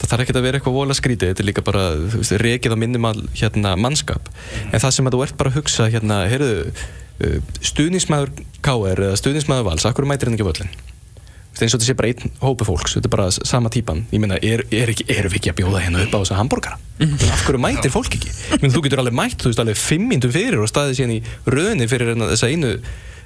[0.01, 1.85] það þarf ekki að vera eitthvað vola skrítið, þetta er líka bara
[2.17, 4.33] veist, rekið á minimal hérna, mannskap
[4.71, 6.75] en það sem að þú ert bara að hugsa hérna, heyrðu,
[7.65, 8.33] stuðnismæður
[8.65, 10.73] KR eða stuðnismæður Vals, akkur mætir hann ekki völlin
[11.51, 14.05] Þú veist, eins og þetta sé bara einn hópu fólks þetta er bara sama típan.
[14.15, 16.79] Ég meina, er, er ekki, erum við ekki að bjóða hérna upp á þessa hambúrgara?
[17.35, 18.31] Af hverju mætir fólk ekki?
[18.31, 21.15] Ég meina, þú getur alveg mætt, þú veist, alveg fimm myndum fyrir og staðið síðan
[21.17, 21.19] í
[21.51, 22.71] röðinni fyrir hérna, þessa einu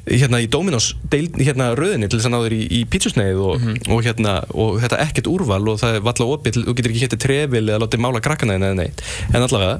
[0.08, 3.68] hérna í Dominos deil, hérna röðinni til þess að ná þér í, í pítsusneið og,
[3.88, 7.20] og hérna og þetta ekkert úrval og það er valla opið þú getur ekki hétti
[7.24, 8.82] trefil eða látið mála krakkana en
[9.40, 9.78] allavega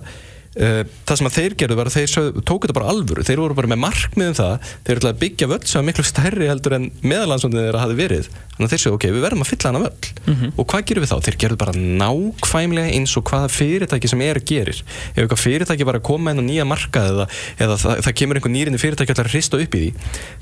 [0.55, 3.71] það sem að þeir gerðu var að þeir tóku þetta bara alvöru, þeir voru bara
[3.73, 4.69] með markmiðum það.
[4.87, 8.29] Þeir ætlaði að byggja völl sem var miklu stærri heldur en meðalansvöndin þeirra hafi verið.
[8.55, 10.51] Þannig að þeir sögðu ok, við verðum að fylla hana völl.
[10.55, 11.17] Og hvað gerum við þá?
[11.27, 14.79] Þeir gerðu bara nákvæmlega eins og hvaða fyrirtæki sem er gerir.
[15.15, 17.27] Ef eitthvað fyrirtæki var að koma inn á nýja markað eða,
[17.67, 19.91] eða það, það kemur einhver nýrinni fyrirtæki að ætla að hrista upp í því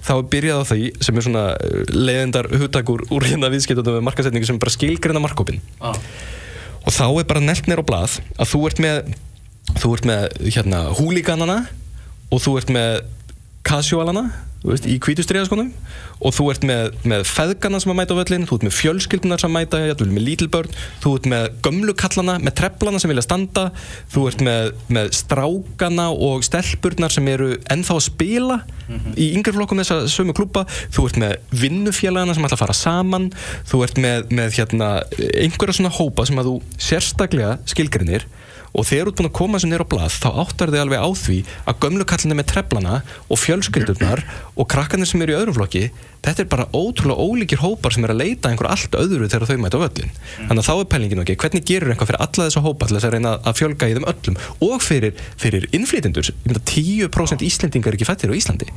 [0.04, 4.06] þá er byrjað á því sem er svona uh, leiðendar hugtakur úr hérna viðskiptum með
[4.10, 5.96] markasetningu sem bara skilgreina markkópin Ah.
[6.84, 9.14] og þá er bara nelt nér á blað að þú ert með
[9.78, 11.58] þú ert með hérna húliganana
[12.32, 13.02] og þú ert með
[13.66, 14.30] casualana
[14.62, 15.70] þú veist, í kvítustriðaskonum
[16.22, 19.42] og þú ert með, með feðgana sem að mæta á völlin þú ert með fjölskyldunar
[19.42, 23.24] sem að mæta jafnvel með lítil börn, þú ert með gömlukallana með treflana sem vilja
[23.26, 23.64] standa.
[24.12, 28.60] Þú ert með, með strákana og stelpurnar sem eru ennþá að spila
[29.16, 33.30] í yngri flokkum þessa sömu klúpa, þú ert með vinnufélagana sem ætla að fara saman.
[33.70, 34.92] Þú ert með, með hérna,
[35.42, 36.56] einhverja svona hópa sem að þú
[36.90, 38.28] sérstaklega skilgrinir
[38.72, 41.02] og þegar þú ert búin að koma þessu nýra á blað þá áttar þið alveg
[41.04, 41.36] á því
[41.68, 42.94] að gömlu kallinni með treflana
[43.28, 44.22] og fjölskyldurnar
[44.56, 45.82] og krakkarnir sem eru í öðrum flokki
[46.22, 49.58] þetta er bara ótrúlega ólíkir hópar sem er að leita einhver allt öðru þegar þau
[49.64, 52.88] mæta völlin þannig að þá er pælingin ok, hvernig gerur eitthvað fyrir alla þessa hópa
[52.88, 54.38] til þess að reyna að fjölga í þeim öllum?
[54.68, 58.70] Og fyrir, fyrir innflytendur, ég myndi að 10% Íslendingar er ekki fættir á Íslandi.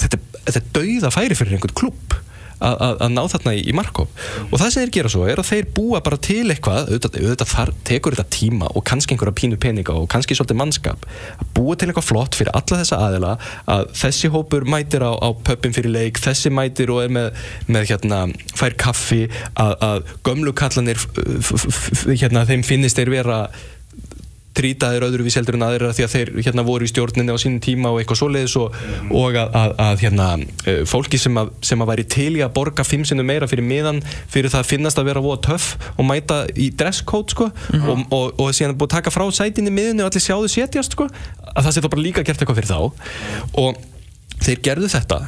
[0.00, 2.14] Þetta, er- þetta er dauða færi fyrir einhvern klubb
[2.60, 4.20] að, ná þarna í, í markkóp
[4.50, 7.52] og það sem þeir gera svo er að þeir búa bara til eitthvað auðvitað, auðvitað
[7.54, 11.08] þar tekur þetta tíma og kannski einhverja pínu peninga og kannski svolítið mannskap
[11.40, 13.32] að búa til eitthvað flott fyrir alla þessa aðila
[13.76, 17.90] að þessi hópur mætir á, á pöppin fyrir leik, þessi mætir og er með, með
[17.94, 18.22] hérna,
[18.58, 23.40] fær kaffi að, að gömlu kallanir f- f- f- hérna, þeim finnist þeir vera
[24.60, 27.60] trýtaðir öðruvísi heldur en aðrir af því að þeir hérna voru í stjórninni á sínum
[27.64, 28.76] tíma og eitthvað svoleiðis og,
[29.10, 30.28] og að, að, að hérna,
[30.64, 33.66] eh, fólki sem að, sem að væri til í að borga fimm sinnum meira fyrir
[33.66, 38.06] miðan fyrir það að finnast að vera voða töff og mæta í dresscode sko og,
[38.12, 41.64] og, og síðan búið að taka frá sætinni miðinu og allir sjáðu setjast sko að
[41.64, 42.80] það sé þá bara líka gert eitthvað fyrir þá.
[43.60, 43.80] Og
[44.40, 45.20] þeir gerðu þetta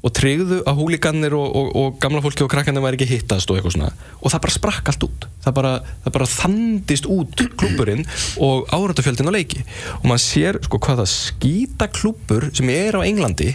[0.00, 3.58] og tryggðu að húlíkanir og, og, og gamla fólki og krakkanir væri ekki hittast og
[3.58, 3.90] eitthvað svona.
[4.20, 5.26] Og það bara sprakk allt út.
[5.44, 5.72] Það bara,
[6.04, 8.06] það bara þandist út klúburinn
[8.40, 9.64] og áratafjöldin á leiki.
[10.00, 13.52] Og maður sér sko hvað það skýta klúbur sem er á Englandi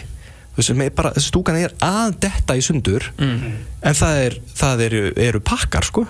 [0.64, 5.42] sem er bara, stúkan er að detta í sundur en það, er, það eru, eru
[5.44, 6.06] pakkar sko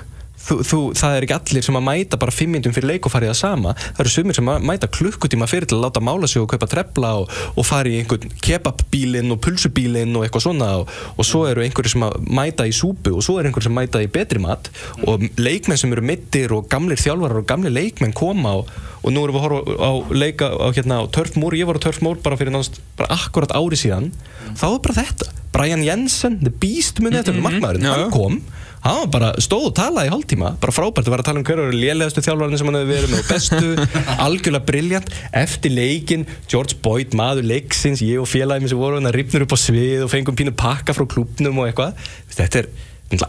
[0.47, 3.15] þú, þú, það er ekki allir sem að mæta bara fimm minnum fyrir leik og
[3.15, 3.75] farið það sama.
[3.89, 6.69] Það eru sumir sem að mæta klukkutíma fyrir til að láta mála sig og kaupa
[6.71, 11.45] trefla og, og fara í einhvern kebabbílinn og pulsubílinn og eitthvað svona og, og svo
[11.51, 14.43] eru einhverju sem að mæta í súpu og svo eru einhverju sem mæta í betri
[14.43, 14.71] mat
[15.07, 18.71] og leikmenn sem eru mittir og gamlir þjálfarar og gamlir leikmenn koma og,
[19.03, 21.85] og nú erum við að horfa á leika á, hérna, á Törfmór, ég var á
[21.85, 24.11] Törfmór bara fyrir náttúrulega bara akkurat ári síðan.
[24.57, 27.49] Þá var bara þetta, Brian Jensen The Beast munið þetta, mm -hmm.
[27.51, 28.41] markmaðurinn, hann kom
[28.87, 30.55] hann var bara stóð og talaði í hálftíma.
[30.63, 33.15] Bara frábært að vera að tala um hverju eru lélegastu þjálfarinn sem hann hefur verið
[33.15, 33.87] með og bestu.
[34.27, 35.15] Algjörlega briljant,
[35.45, 39.57] eftir leikin George Boyd, maður leiksins ég og félagið sem voru hann að ripnur upp
[39.57, 42.05] á svið og fengum pínu pakka frá klubnum og eitthvað.
[42.37, 42.71] Þetta er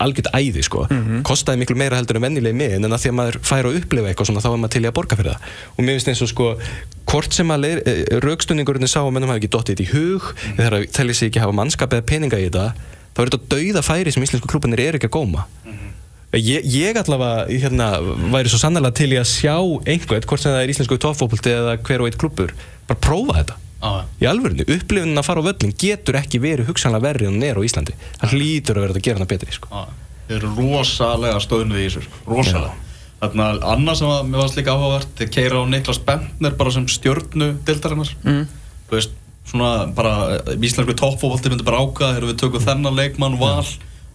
[0.01, 0.85] algjört æði sko.
[1.27, 4.11] Kostaði miklu meira heldur en venjulegi mið en að því að maður fær að upplifa
[4.11, 5.51] eitthvað svona þá er maður til í að borga fyrir það.
[5.75, 6.47] Og mér finnst eins og sko
[7.07, 7.67] hvort sem að
[8.25, 10.55] raukstundingurinn sá að mennum hafi ekki dottið þetta í hug mm.
[10.57, 12.65] þegar að telli sig ekki hafa mannskap eða peninga í þetta
[13.17, 15.47] þá er þetta dauða færi sem íslensku klubbanir er ekki að góma.
[16.37, 17.85] Ég, ég allavega hérna,
[18.29, 19.55] væri svo sannlega til í að sjá
[19.87, 22.51] einhvern, hvort sem það er íslensku toppfópulti eða hver og eitt klubbur,
[22.89, 23.55] bara prófa þetta.
[23.77, 23.91] Já,
[24.21, 27.61] í alvörinu, upplifunin að fara á völlin getur ekki verið hugsanlega verri en er á
[27.61, 27.93] Íslandi.
[28.17, 29.69] Það hlýtur að vera að gera hana betri sko.
[29.71, 32.21] Já, Þeir eru rosalega stöðnuð í þessu sko.
[32.27, 32.73] Rosalega.
[33.21, 36.73] Þannig að annað sem að mér varst líka áhugavert Þeir keira á Niklas Bentner bara
[36.75, 38.43] sem stjörnu dildarinnar mm.
[38.89, 39.15] Þú veist,
[39.47, 40.13] svona bara
[40.55, 43.65] Íslenski toppfóvaldi myndi bara ákvaða Þegar við tökum þennan leikmann val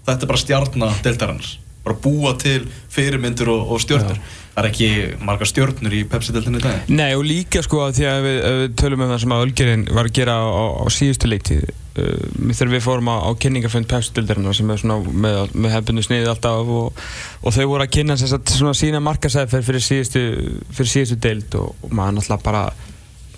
[0.02, 1.52] Þetta er bara stjarna dildarinnar
[1.82, 2.62] Bara búa til
[2.94, 4.18] fyrirmyndir og, og stjörnur.
[4.52, 4.88] Það er ekki
[5.26, 6.90] margar stjörnur í Pepsi-dildinni í dag.
[6.92, 9.44] Nei og líka sko að því að við, að við tölum um það sem að
[9.46, 13.30] Ölgerinn var að gera á, á, á síðustu leiktíð uh, þegar við fórum á, á
[13.42, 17.02] kynningafönd Pepsi-dildarinnar sem er svona með, með hefbundu sniðið alltaf og,
[17.42, 20.24] og þau voru að kynna sagt, svona sína markasæðferð fyrir síðustu,
[20.70, 22.64] fyrir síðustu dild og, og maður náttúrulega bara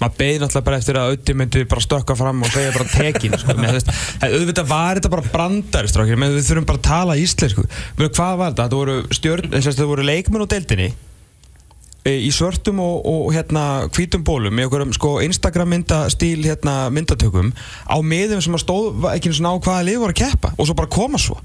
[0.00, 3.38] maður beði náttúrulega bara eftir að Ötti myndi bara stökka fram og segja bara tekin
[3.38, 3.56] sko.
[3.56, 3.90] Þú veist,
[4.26, 7.66] auðvitað var þetta bara brandari strákir, með við þurfum bara að tala íslensku.
[8.00, 10.92] Með hvað var þetta, þetta voru, að þetta voru leikmenn á deildinni
[12.04, 13.64] e, í svörtum og, og hérna
[13.94, 17.52] hvítum bólum í okkur sko, Instagram myndastíl hérna, myndatökum
[17.88, 20.68] á miðum sem að stóð ekki eins og ná hvaða lið voru að keppa og
[20.68, 21.38] svo bara koma svo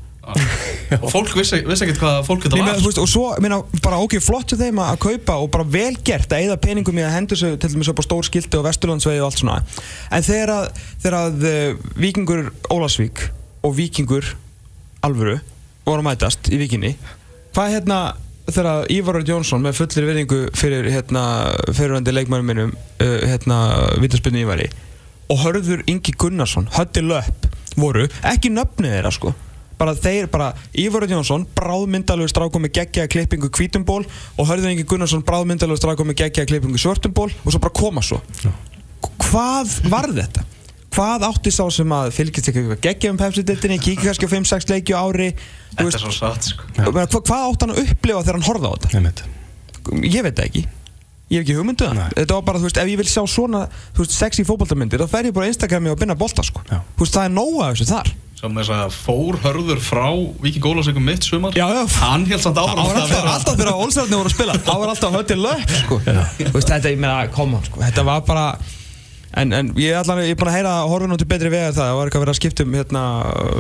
[1.00, 2.80] Og fólk vissi, vissi ekkert hvað fólk þetta var.
[2.82, 6.32] veist, og svo, minna, bara ok, flott til þeim að kaupa og bara vel gert
[6.34, 9.22] að eigða peningum í að hendur sig til dæmis upp á stór skildi og vesturlandsvegi
[9.22, 9.60] og allt svona.
[10.16, 13.28] En þegar að, þegar að uh, vikingur Ólasvík
[13.66, 14.34] og vikingur
[15.06, 15.38] Alvöru
[15.86, 16.96] voru að mætast í vikinni
[17.56, 18.00] hvað hérna
[18.50, 21.24] þegar Ívar Örd Jónsson með fullir verðingu fyrir hérna
[21.68, 23.60] fyrirvændi leikmænum minnum uh, hérna
[24.02, 24.70] Vítarspunni Ívari
[25.30, 27.50] og Hörður Ingi Gunnarsson Hötti Löpp
[27.80, 29.34] voru ekki nöfnið þeirra sko
[29.80, 34.86] bara þeir, bara Ívar Örd Jónsson bráðmyndalögur strákum með geggjaða klippingu hvítumból og Hörður Ingi
[34.90, 38.22] Gunnarsson bráðmyndalögur strákum með geggjaða klippingu svörtumból og svo bara koma svo
[39.30, 40.46] hvað var þetta?
[40.94, 44.96] hvað átti sá sem að ekki eitthvað geggja um pepsi-diltinni, kíkja kannski á 5-6 leiki
[44.98, 46.66] á ári Þetta veist, er svo satt sko.
[46.76, 48.92] Meina, hva, hvað átti hann að upplifa þegar hann horfði á þetta?
[48.98, 49.24] Einmitt.
[50.10, 50.64] Ég veit það ekki
[51.30, 52.08] Ég hef ekki hugmyndu það Nei.
[52.18, 55.14] Þetta var bara, þú veist, ef ég vil sjá svona þú veist, sexy fótboltamyndir, þá
[55.14, 56.80] fer ég bara á Instagrami og binna bolta, sko Já.
[56.98, 60.06] Þú veist, það er nóga af þessu þar Sem þess að fór hörður frá
[60.40, 61.52] Víking Ólasvíkum mitt sumar?
[61.60, 61.82] Já, já.
[62.00, 64.54] Hann held samt Það áfram var að alltaf, alltaf þegar Olsarni voru að spila.
[64.70, 65.98] Það var alltaf höndið lög, sko.
[66.06, 67.82] Þú veist, þetta, ég meina, on, sko.
[67.84, 68.46] Þetta var bara
[69.40, 71.52] En, en ég er allan, ég er búin að heyra að horfa nú til betri
[71.54, 73.02] vegar það, það var eitthvað að vera að skipta um hérna,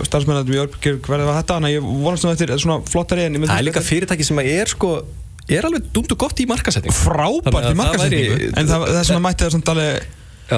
[0.07, 3.37] starfsmennandum í Örbjörg, hverði var þetta, þannig að ég vonast nú eftir svona flottari en
[3.37, 4.89] ég myndi- það er líka fyrirtæki sem að er sko
[5.45, 9.19] er alveg dundu gott í markasetning frábært í að það markasetningu en það, það sem
[9.19, 10.09] að mætti það samt alveg
[10.49, 10.57] Já,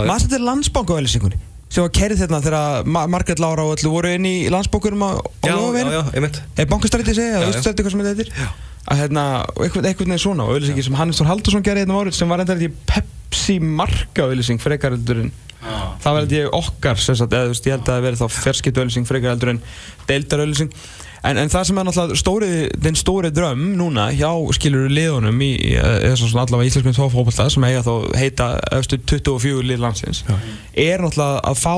[1.72, 5.12] sem var kerið þérna þegar Ma- Margrét Lára og öllu voru inn í landsbankunum á,
[5.24, 6.42] á já, já, já, einmitt.
[6.60, 7.54] Er bankastræti segja, Já, eða já.
[7.56, 8.52] auststræti hvað sem þetta heitir?
[8.92, 9.24] Að hérna,
[9.62, 12.42] eitthvað, eitthvað neður svona og auðlýsingi sem Hannes Þór Haldursson gerði hérna árið sem var
[12.44, 12.70] enda í
[13.32, 15.32] Pepsi marka auðlýsing frekar heldur en
[16.02, 19.08] það held ég okkar sagt, eða veist, ég held að það veri þá ferskipt auðlýsing
[19.08, 19.62] frekar heldur en
[21.24, 22.50] en, en það sem er náttúrulega stóri,
[22.82, 25.78] den stóri dröm núna hjá skilur liðunum í, í-
[26.42, 30.24] allavega íslenskum tófópolta sem eiga þá heita efstu 24 lið landsins
[30.74, 31.76] er náttúrulega að fá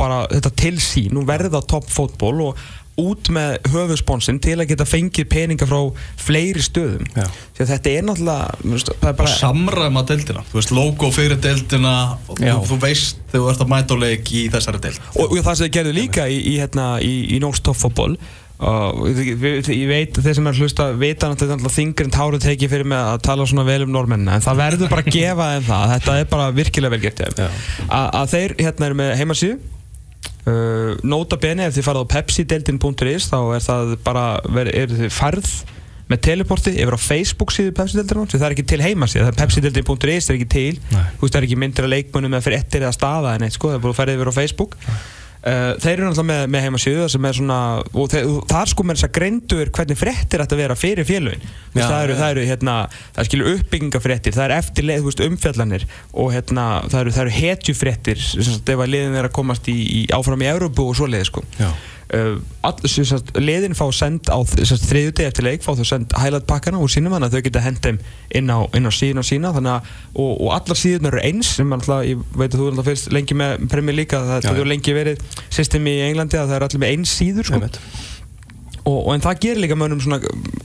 [0.00, 2.62] bara þetta til sín og verða toppfótból og
[3.00, 5.78] út með höfuðsponsin til að geta fengið peninga frá
[6.20, 7.06] fleiri stöðum.
[7.14, 7.24] Já.
[7.56, 10.42] því að þetta er náttúrulega þú veist, það bara bara samræma deildina.
[10.50, 11.94] Þú veist, logo fyrir deildina
[12.28, 15.00] og þú, þú veist þegar þú ert að mæta á leik í þessari deild.
[15.16, 18.14] Og, og það sem þið gerðu líka í, í, hérna, í, í Nóks toppfótból
[18.60, 21.76] og ég, ég- veit að þeir sem er að hlusta vita að þetta er alltaf
[21.78, 24.90] þingri en táru tekið fyrir mig að tala svona vel um normennina en það verður
[24.92, 25.84] bara að gefa þeim það.
[25.94, 27.60] Þetta er bara virkilega vel gert hjá þeim.
[27.88, 29.56] að að þeir hérna eru með heimasíðu
[30.46, 34.24] uh, nota bene ef þið farið á pepsideldin.is þá er það bara
[34.70, 35.52] er þið farð
[36.10, 39.38] með teleporti yfir á Facebook síðu Pepsi-deildina því það er ekki til heimasíða, það er
[39.44, 41.04] pepsideldin.is er ekki til, Nei.
[41.14, 43.54] þú veist það er ekki myndir af leikmönnum eða fyrir ettir eða staða en eitt
[43.54, 44.74] sko, það er bara að ferða yfir á Facebook
[45.40, 47.58] Uh, þeir eru náttúrulega með, með heimasíðu sem er svona,
[47.96, 51.46] og það er sko með þess að greindur hvernig fréttir ætti að vera fyrir félögin.
[51.72, 52.74] Já, það eru, það eru hérna,
[53.14, 57.36] það er skilur uppbyggingafréttir það er eftirleið, umfjallanir og hérna, það eru, það eru
[58.50, 61.46] sagt, ef að liðin er að komast í, í áfram í Európu og svoleiði sko.
[61.56, 61.70] Já.
[62.10, 66.90] Sagt, liðin fá send á þriðu deg eftir leik fá þau send highlight pakkana úr
[66.90, 68.00] sínum þannig að þau geta hent þeim
[68.40, 71.76] inn á, inn á síðan og sína að, og, og allar síðunar eru eins sem
[71.76, 75.22] alltaf, ég veit að þú alltaf fyrst lengi með League að það hefur lengi verið
[75.52, 77.62] systemi í Englandi að það er allir með eins síður sko.
[78.80, 80.20] Og, og en það gerir líka mönnum svona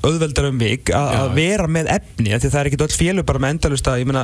[0.06, 3.42] auðveldar um vik að vera með efni því að það er ekkert öll félug bara
[3.44, 4.24] með endalust að ég meina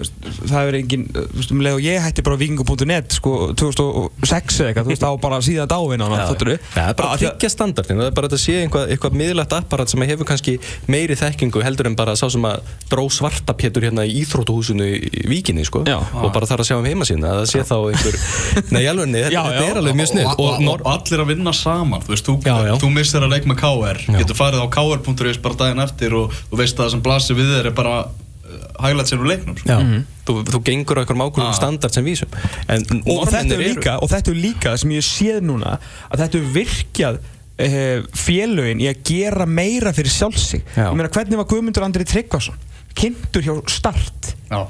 [0.00, 4.60] það er engin, þú veist, um leið og ég hætti bara á vikingu.net sko 2006
[4.60, 7.10] eða eitthvað, þú veist, á bara síðan dáin á hana, þáttur Já, það er bara
[7.10, 10.56] að tryggja standardin það er bara að sé eitthvað, eitthvað miðlægt apparat sem hefur kannski
[10.90, 15.24] meiri þekkingu heldur en bara sá sem að dró svarta pétur hérna í Íþrótuhúsinu í
[15.30, 15.98] Víkinni sko, Já.
[16.00, 18.18] og bara þarf að sjá um heima sína að það sé þá einhver
[18.74, 19.70] nei, alveg, nei, þetta, Já, þetta já.
[19.70, 22.56] er alveg mjög snið og, og, og, allir að vinna saman þú, veist, þú, Já,
[22.70, 22.74] já.
[22.80, 26.60] þú missir að leik með KR getur farið á kr.is bara daginn eftir og þú
[26.60, 27.94] veist að það sem blasir við þér er bara
[28.80, 29.68] highlights úr leiknum sko.
[29.68, 29.78] Já,
[30.28, 31.58] þú, þú gengur á einhverjum ákveðum Ah.
[31.58, 32.28] standard sem vísum.
[32.68, 35.78] En og þetta er eru- líka, og þetta er líka sem ég séð núna
[36.10, 40.10] að þetta er virkjað uh, félögin í að gera meira fyrir
[40.76, 40.92] Já.
[40.94, 42.54] meina hvernig var Guðmundur Andri Tryggvason?
[42.94, 44.34] Kynntur hjá Start.
[44.50, 44.66] Já.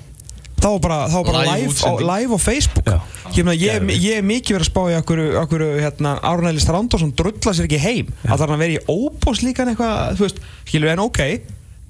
[0.60, 2.84] þá var bara, þá var bara Live live, á, live á Facebook.
[2.84, 2.98] Já.
[3.32, 7.14] ég, meina, ég, ég er mikið verið að spá í okkur, okkur hérna, Árnæli Strandarsson
[7.16, 8.10] drulla sér ekki heim.
[8.26, 11.20] Að það er að vera í óbús líka eitthvað, þú veist, skilur en ok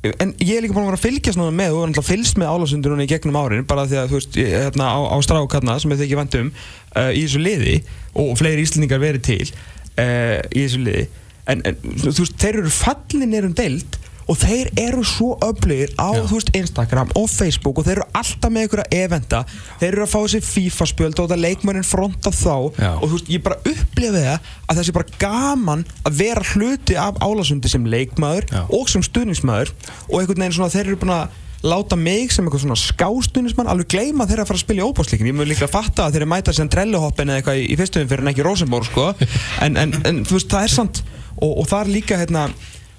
[0.01, 2.39] en ég er líka búin að vera að fylgjast núna með og er náttúrulega fylgst
[2.41, 5.75] með álasundur núna í gegnum árin bara því að þú veist, hérna, á, á strákarna
[5.83, 7.75] sem ég þykki vant um uh, í þessu liði
[8.17, 11.05] og fleiri íslendingar verið til uh, í þessu liði.
[11.53, 16.14] En, en þú veist, þeir eru fallinir um deild og þeir eru svo öflugir á
[16.31, 19.43] veist, Instagram og Facebook og þeir eru alltaf með einhverja eventa
[19.81, 22.93] þeir eru að fá þessi FIFA spjöld og þetta leikmörinn fronta þá Já.
[22.95, 27.20] og veist, ég bara upplifi það að það sé bara gaman að vera hluti af
[27.20, 28.64] álasundi sem leikmaður Já.
[28.68, 29.74] og sem stuðningsmaður
[30.09, 33.91] og einhvern veginn svona þeir eru búin að láta mig sem eitthvað svona skástunismann alveg
[33.93, 36.22] gleyma þeirra að fara að spila í óbásleikin ég mun líka að fatta að þeir
[36.22, 39.11] eru mæta sem trelluhoppin eða eitthvað í, fyrstuðum fyrir en ekki Rosenborg sko.
[39.66, 41.03] en, en, en þú veist það er sant
[41.37, 42.47] og, og það er líka hérna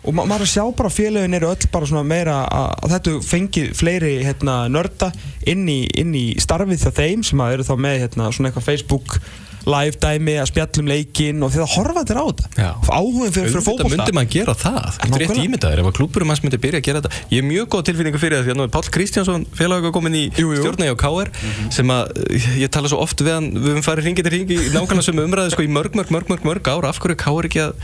[0.02, 2.96] og ma maður að sjá bara að félögin eru öll bara svona meira að, að
[2.96, 5.12] þetta fengið fleiri hérna, nörda
[5.52, 8.70] inn í, inn í starfið hjá þeim sem að eru þá með hérna, svona eitthvað
[8.72, 9.20] Facebook
[9.62, 12.70] live dæmi að spjallum leikinn og því það horfa þér á þetta.
[12.98, 13.92] Áhugin fyrir, fyrir fótbolta.
[13.94, 14.88] myndi maður gera það.
[14.96, 15.44] Þetta er Nákvæmlega.
[15.46, 15.82] ímyndaður.
[15.84, 17.20] Ef að klúburum hans myndi byrja að gera þetta.
[17.30, 20.18] Ég er mjög góð tilfinningu fyrir það því að nú er Páll Kristjánsson félagur komin
[20.18, 20.64] í Jú, jú.
[20.64, 21.30] stjórna hjá KR
[21.78, 22.10] sem að
[22.58, 25.54] ég tala svo oft við hann við höfum farið hringi til hringi nákvæmlega sömu umræðu
[25.54, 26.90] sko í mörg, mörg, mörg, mörg, mörg ár.
[26.90, 27.78] Af hverju er KR ekki að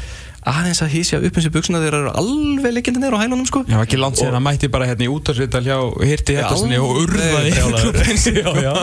[0.47, 3.63] aðeins að hísja upp eins og buksuna þeir eru alveg leikindi neyru á hælunum sko.
[3.67, 5.77] Já, ekki langt síðan að mætti bara hérna í útarsvital hjá
[6.07, 7.51] Hirti Hjartarssoni og urðaði
[8.67, 8.73] já.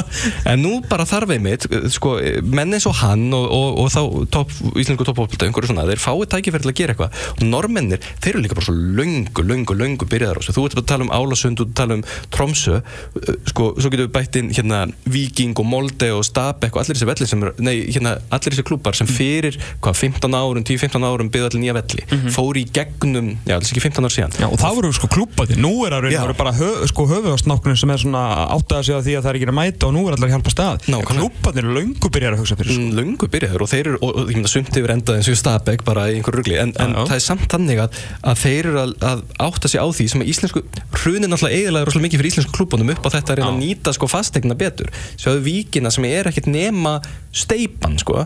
[0.50, 4.00] En nú bara þarf einmitt sko, menn eins og hann og, og, og þá
[4.34, 7.22] top, íslensku toppópulta einhverju svona, þeir fáið tækifæri til að gera eitthvað.
[7.34, 10.56] Og normennir, þeir eru líka bara svo löngu, löngu, löngu byrjaðar á þessu.
[10.58, 12.04] Þú ert að tala um Álasund, þú ert að tala um
[12.34, 16.84] Tromsö uh, sko, svo getum við bætt inn hérna Viking og Molde og Stabæk og
[16.84, 21.30] allir þessi sem nei, hérna allir þessi klúpar sem fyrir, hvað, 15 árum 10-15 árum
[21.32, 24.34] byggðu allir nýja velli fóru í gegnum, já, þessi ekki 15 ár síðan.
[24.42, 27.92] Já, og það voru sko klúbbati, nú er að og bara höf, sko höfuðastnáknum sem
[27.94, 28.24] er svona
[28.54, 30.34] áttaða sig á því að það er ekki að mæta og nú er allar að
[30.34, 30.88] hjálpa stað.
[31.14, 32.82] Klúbbati eru löngu byrjar að hugsa fyrir sko.
[32.82, 35.38] mm, löngu byrjaður og þeir eru, og, og ég meina sumt yfir endað eins og
[35.44, 37.06] Stabæk bara í einhverju rugli, en, en Já, já.
[37.10, 37.98] það er samt þannig að,
[38.32, 40.62] að þeir eru að, að átta sig á því sem að íslensku,
[40.94, 43.94] hrunin náttúrulega eiginlega rosalega mikið fyrir íslensku klúbunum upp á þetta að reyna að nýta
[43.96, 44.90] sko fastegna betur,
[45.20, 46.96] sjáðu víkina sem er ekkert nema
[47.34, 48.24] steipan sko,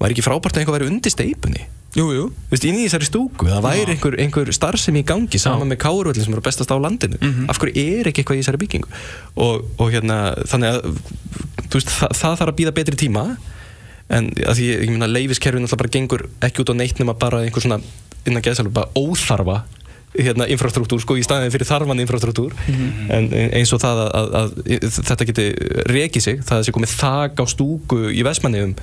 [0.00, 1.66] var ekki frábært að einhver væri undir steipunni
[1.96, 2.24] Jú, jú.
[2.30, 5.80] Þú veist, inn í þessari stúku, það væri einhver, einhver starfsemi í gangi saman með
[5.82, 7.18] káruvöldin sem eru bestast á landinu.
[7.50, 8.92] Af hverju er ekki eitthvað í þessari byggingu?
[9.42, 10.86] Og, og hérna, þannig að
[11.74, 13.24] veist, það, það þarf að býða betri tíma
[14.10, 17.42] en að því, ég meina, leifiskerfin alltaf bara gengur ekki út á neitt nema bara
[17.42, 17.80] einhver svona,
[18.26, 19.60] innan geðsælum, bara óþarfa
[20.14, 22.54] hérna, infrastruktúr, sko, í staðin fyrir þarfan infrastruktúr.
[23.14, 25.44] En eins og það að, að, að þetta geti
[25.90, 28.74] rekið sig, það að sé komið þak á stúku í Vestmanniðum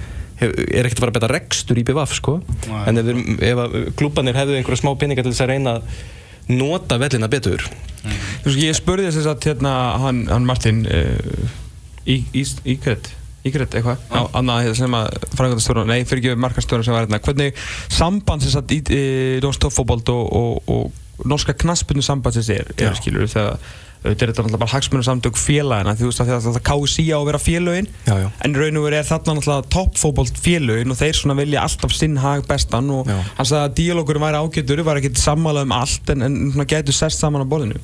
[0.42, 2.38] er ekkert að fara að betta rekstur í BVF sko.
[2.86, 6.58] En ef, við- ef að klúbanir hefðu einhverja smá peninga til þess að reyna að
[6.58, 7.64] nota vellina betur.
[8.08, 9.72] Þú veist, ég spurði þess að hérna
[10.04, 11.56] hann, hann Martin uh,
[12.08, 12.44] í, í,
[12.76, 13.10] Ígret
[13.48, 17.20] Ígret eitthvað á annað hérna sem að frangandastjóra nei, fyrir ekki markastjóra sem var hérna.
[17.24, 17.60] Hvernig
[17.94, 19.02] samband sem satt í e,
[19.44, 22.98] Dómstoffóbold og, og, og norska knaspunni sambandsins er, er Já.
[23.00, 23.62] skilur þegar
[24.04, 27.18] auðvitað er þetta náttúrulega bara hagsmunum samtök félagina því þú veist að það, KSI á
[27.18, 28.28] að vera félögin Já, já.
[28.46, 32.20] en raun og veru er þarna náttúrulega toppfóbolt félögin og þeir svona vilja alltaf sinn
[32.22, 33.18] hag bestan og Já.
[33.40, 37.24] hann sagði að díalókurinn væri ágætur var ekkert sammála um allt en, en gætu sest
[37.24, 37.82] saman á borðinu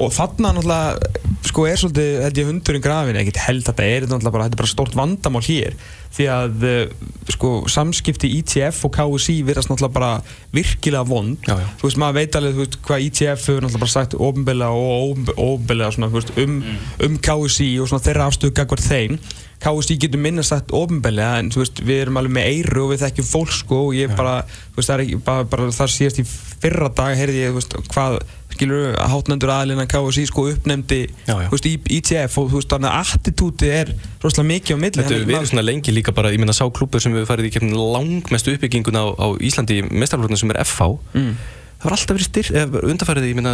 [0.00, 1.14] og þarna náttúrulega
[1.50, 4.62] sko er svolítið, held ég, hundurinn grafin ekkert held þetta er náttúrulega bara, þetta er
[4.64, 5.76] bara stort vandamál hér
[6.10, 10.10] því að uh, sko samskipti ITF og KSI virðast náttúrulega bara
[10.54, 11.38] virkilega vond.
[11.46, 11.68] Já, já.
[11.78, 16.10] þú veist, maður veit alveg, veist, hvað ITF hefur náttúrulega bara sagt ofinbeglega og svona,
[16.10, 16.58] þú veist, um,
[17.06, 19.20] um KSI og svona þeirra afstöðu gagvar þeim.
[19.60, 23.30] KSI getur minna sagt ofinbeglega en veist, við erum alveg með eiru og við þekkjum
[23.30, 24.40] fólk sko og ég bara,
[24.74, 27.60] veist, það er ekki bara, bara það síðast í fyrra dag heyrði ég,
[27.92, 28.20] hvað
[28.60, 31.48] skilur hátnendur aðlina KSI sko uppnefndi Já, já.
[31.50, 35.00] veist, í ITF og þú veist, þannig að attitúti er rosalega mikið á milli.
[35.00, 37.72] Þetta maður- svona lengi líka bara, ég meina sá klúpur sem við farið í kemni
[37.74, 41.34] langmestu uppbygginguna á, á Íslandi í mestarflótinu sem er FH Mm.
[41.80, 43.52] það var alltaf verið styrt, eða undarfærið ég meina,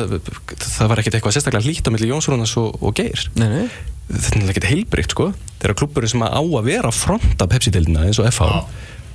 [0.58, 3.28] það var ekkert eitthvað sérstaklega hlýtt á milli Jónsrónas og, og Geir.
[3.38, 3.68] Nei, nei.
[4.10, 5.28] Þetta er ekkert heilbrygt sko.
[5.62, 8.66] Þegar klúpurinn sem á að vera fronta Pepsi-deildina eins og FH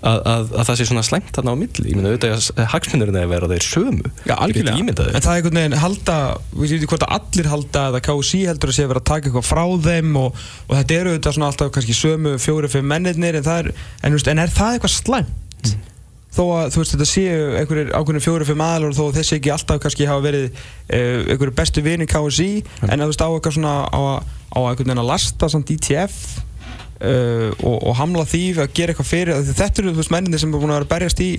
[0.02, 1.86] að, að, að það sé svona slæmt þarna á milli.
[1.92, 4.12] Ég meina auðvitað að hagsmunirinn er að vera þeir sömu.
[4.26, 4.78] Já, algjörlega.
[5.16, 6.16] En það er einhvern veginn halda,
[6.56, 9.30] við veitum hvort að allir halda eða KSI heldur að sé að vera að taka
[9.30, 13.52] eitthvað frá þeim og, og þetta eru auðvitað svona alltaf kannski sömu fjóri-fimm mennirnir en,
[13.60, 13.72] er,
[14.02, 15.38] en, veist, en er það eitthvað slæmt?
[16.32, 19.82] Þó að þú veist þetta séu einhverjir ákveðin fjóri-fimm aðalur og þó þessi ekki alltaf
[19.84, 22.48] kannski hafa verið uh, einhverjir bestu vinni KSI
[22.88, 25.74] en að þú veist á eitthvað svona á, að- á einhvern veginn að lasta samt
[25.76, 26.16] ITF
[27.02, 30.54] uh, og, og hamla því að gera eitthvað fyrir þetta eru þú veist mennindir sem
[30.54, 31.32] er búin að vera að berjast í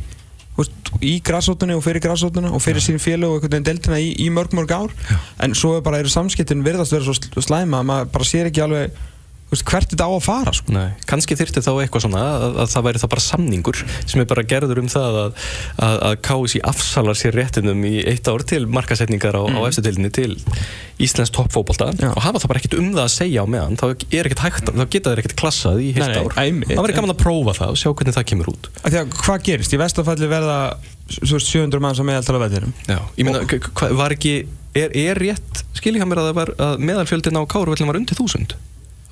[0.59, 4.11] veist, í græsóttunni og fyrir græsóttuna og fyrir sín félag og einhvern veginn deildina í,
[4.21, 4.93] í mörg mörg ár.
[5.41, 8.51] En svo er bara eru samskiptin virðast vera svo sl- slæma að maður bara sér
[8.51, 9.01] ekki alveg
[9.53, 10.75] veist, hvert þetta á að fara sko.
[10.75, 14.29] Nei, kannski þyrfti þá eitthvað svona að, að það væri þá bara samningur sem er
[14.31, 15.43] bara gerður um það að,
[15.89, 19.59] að, að KSI afsalar sér réttinum í eitt ár til markasetningar á, mm.
[19.59, 20.33] á eftir deildinni til
[21.03, 22.11] Íslands toppfóbolta Já.
[22.13, 23.87] og hafa það bara ekkert um það að segja á meðan þá
[24.43, 26.37] hægt, þá geta þeir ekkert klassað í heilt ár.
[26.37, 28.69] Það væri gaman að prófa það og sjá hvernig það kemur út.
[28.87, 29.75] Að hvað gerist?
[29.75, 30.59] Í vestafalli verða
[31.13, 33.43] svo veist, 700 mann sem meðaltala veðinum Já, ég meina,
[33.99, 34.35] var ekki,
[34.79, 38.55] er, er rétt, mér að það að meðalfjöldin á Káruvellin var undir þúsund?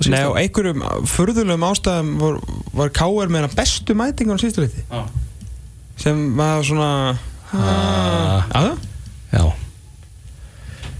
[0.08, 2.38] Nei, og einhverjum furðulegum ástæðum var,
[2.72, 3.28] var K.R.
[3.28, 5.02] með hana bestu mætingun á síðustu liti Já.
[6.00, 7.18] sem var svona
[7.50, 8.46] Ah.
[8.54, 8.76] aða,
[9.34, 9.42] Já.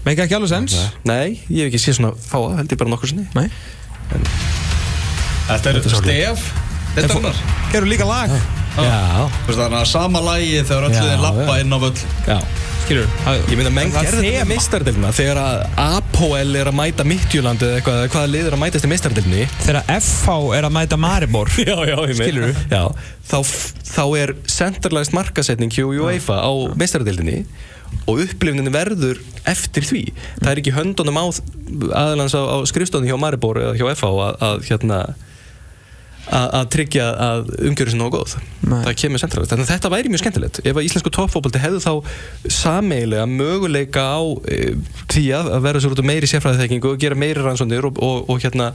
[0.05, 0.75] meika ekki alveg sens
[1.07, 3.25] Nei, ég hef ekki séð svona fáa, held ég bara nokkur sinni.
[3.33, 3.47] Nei,
[5.47, 6.43] Þetta er stef
[6.95, 7.39] Þetta er hún
[7.71, 8.29] gerur líka lag
[8.75, 9.27] Já.
[9.47, 12.37] Þannig að sama lagi þegar öll Já, liðin lappa inn á völl Já.
[12.85, 13.07] Skilur
[13.51, 17.65] Ég meina, menn er gerði þetta með meistardilna þegar að Apoel er að mæta Midtjúland
[17.65, 20.99] eða eitthvað, eða hvaða lið er að mætast í meistardilni þegar FH er að mæta
[21.01, 21.51] Maribor.
[21.71, 22.65] Já, já, ég Skilurðu?
[22.71, 22.83] Já,
[23.31, 23.37] þá,
[23.91, 27.41] þá er centralized markasetning hjá UEFA á meistardildinni
[28.07, 29.19] og upplifuninni verður
[29.49, 30.03] eftir því.
[30.39, 34.39] Það er ekki höndunum á aðalans á, á skrifstofni hjá Maribor eða hjá FH að,
[34.47, 35.01] að hérna
[36.31, 38.35] að, að tryggja að umgjörðu sem nógu góð.
[38.61, 38.81] Nei.
[38.85, 40.59] það kemur centralist þannig að þetta væri mjög skemmtilegt.
[40.63, 41.93] Ef að íslensku toppfóbaldi hefðu þá
[42.61, 44.59] sameigilega möguleika á e,
[45.11, 48.43] því að að vera svo út meiri sérfræðiþekkingu og gera meiri rannsónir og, og, og
[48.43, 48.71] hérna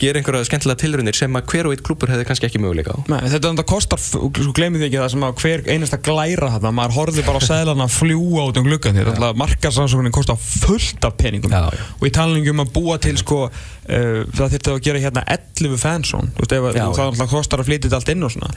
[0.00, 2.98] gera einhverja skemmtilega tilraunir sem að hver og eitt klúpur hefði kannski ekki möguleika á.
[3.12, 6.72] Nei, þetta þetta kostar, sko gleymið þið ekki það sem að hver einasta glæra þarna,
[6.78, 11.04] maður horfði bara á seðlana að fljúa út um gluggan því að markasansóknin kostar fullt
[11.04, 11.52] af peningum.
[11.52, 11.84] Já, já.
[11.98, 15.82] og í talningu um að búa til sko, uh, það þurfti að gera hérna 11
[15.84, 18.50] fansón, þú veist, ef, Já, það náttúrulega kostar að flytja þetta allt inn og svona.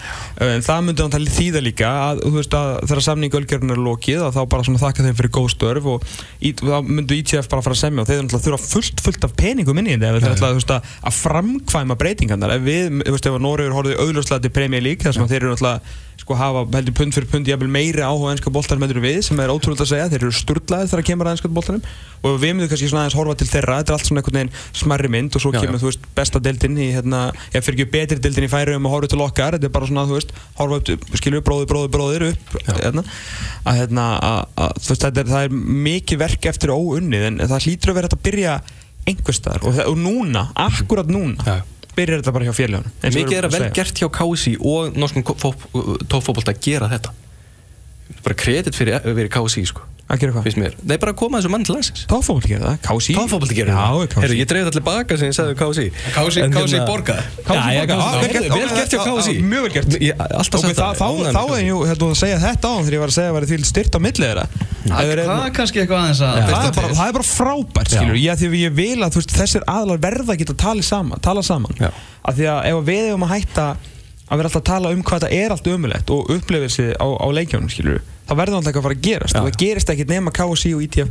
[0.43, 4.23] En það myndi náttúrulega þýða líka að, þú veist, að þegar samningu ölgerinn er lokið
[4.33, 6.07] þá bara svona þakka þeim fyrir góð störf og
[6.63, 9.83] þá myndu ITF bara fara að semja og þeir náttúrulega þurfa fullt, fullt af peningum
[9.83, 12.57] inn í þetta ef þeir veist, að, framkvæma breytingarnar.
[12.57, 15.41] Ef við, þú veist, ef að Noregur horfið auðljóslega til Premier League þar sem þeir
[15.43, 19.21] eru náttúrulega sko hafa heldur pund fyrir pund jafnvel meiri áhuga ennska boltanum heldur við
[19.27, 20.09] sem er ótrúlega að segja.
[20.13, 21.81] Þeir eru sturlaðir þegar kemur að ennska boltanum.
[22.23, 23.77] Og við myndum kannski svona aðeins horfa til þeirra.
[23.81, 25.81] Þetta er allt svona einhvern veginn smarri mynd og svo Já, kemur já.
[25.83, 29.11] þú veist besta deildin í hérna, ég fyrir ekki betri deildin í færiðum og horfa
[29.11, 29.57] til okkar.
[29.57, 33.03] Þetta er bara svona þú veist horfa upp, skilur við bróðir, bróðir, upp hérna,
[33.67, 35.59] að hérna að, að, þú veist er, það er
[35.89, 38.55] mikið verk eftir óunnið en það hlýtur að vera að byrja
[39.11, 39.67] einhvers staðar.
[39.67, 41.43] Og, það- og núna, akkurat núna.
[41.43, 41.59] Já.
[41.97, 42.55] Byrjar þetta bara hjá
[43.03, 43.75] við Mikið er að vel segja.
[43.79, 45.25] gert hjá KSI og norskum
[46.09, 47.13] toppfóbolta að gera þetta
[48.23, 50.43] bara kredit fyrir, fyrir KSI sko að gera hvað?
[50.83, 53.71] það er bara að koma þessu mann til landsins Tófóbalt gerir það, KSI Toppfóbolti gerir
[53.71, 56.39] Já, það KSI Herru, ég dreif það til baka sem ég sagði um KSI KSI
[56.53, 56.89] KSI hérna-.
[58.03, 59.89] Ah, vel gert, hjá Ah, KSI ah, mjög vel gert.
[60.03, 63.09] Ég- Alltaf sagt þá, þá, er jú, þetta að segja þetta á þegar ég var
[63.09, 64.45] að segja að það væri því styrt á milli þeirra
[64.83, 68.19] Það er- Það er kannski eitthvað aðeins að það er bara, það er frábært skilur
[68.19, 71.79] ég, því að ég vil að þessir aðlar verða að geta tala saman,
[74.29, 76.71] að að að vera alltaf að tala um hvað það er allt ömulegt og upplifir
[76.71, 79.39] sig á, á leikjónum skilur þá verður alltaf eitthvað að fara að gerast Já.
[79.39, 81.09] og það gerist ekkit nema KSI og ITF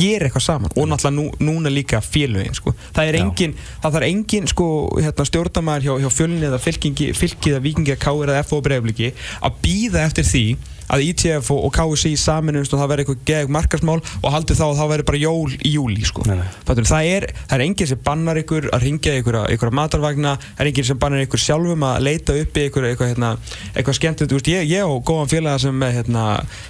[0.00, 2.72] gera eitthvað saman og náttúrulega nú, núna líka félögin sko.
[2.96, 7.52] það er engin, það þarf engin sko, hérna, stjórnamaður hjá, hjá fjölni eða fylkingi, fylki
[7.52, 9.10] eða vikingi eða káir eða FO breyfliki
[9.44, 10.44] að býða eftir því
[10.90, 14.64] að ITF og, og KSI saminumst og það verði eitthvað gegn markasmál og haldið þá
[14.66, 16.24] að það verði bara jól í júli sko.
[16.26, 20.72] Það er, það er enginn sem bannar ykkur að ringja ykkur, ykkur matarvagna það er
[20.72, 23.32] enginn sem bannar ykkur sjálfum að leita upp í ykkur eitthvað, hérna,
[23.74, 26.26] eitthvað veist, ég, ég og góðan félaga sem með, hérna,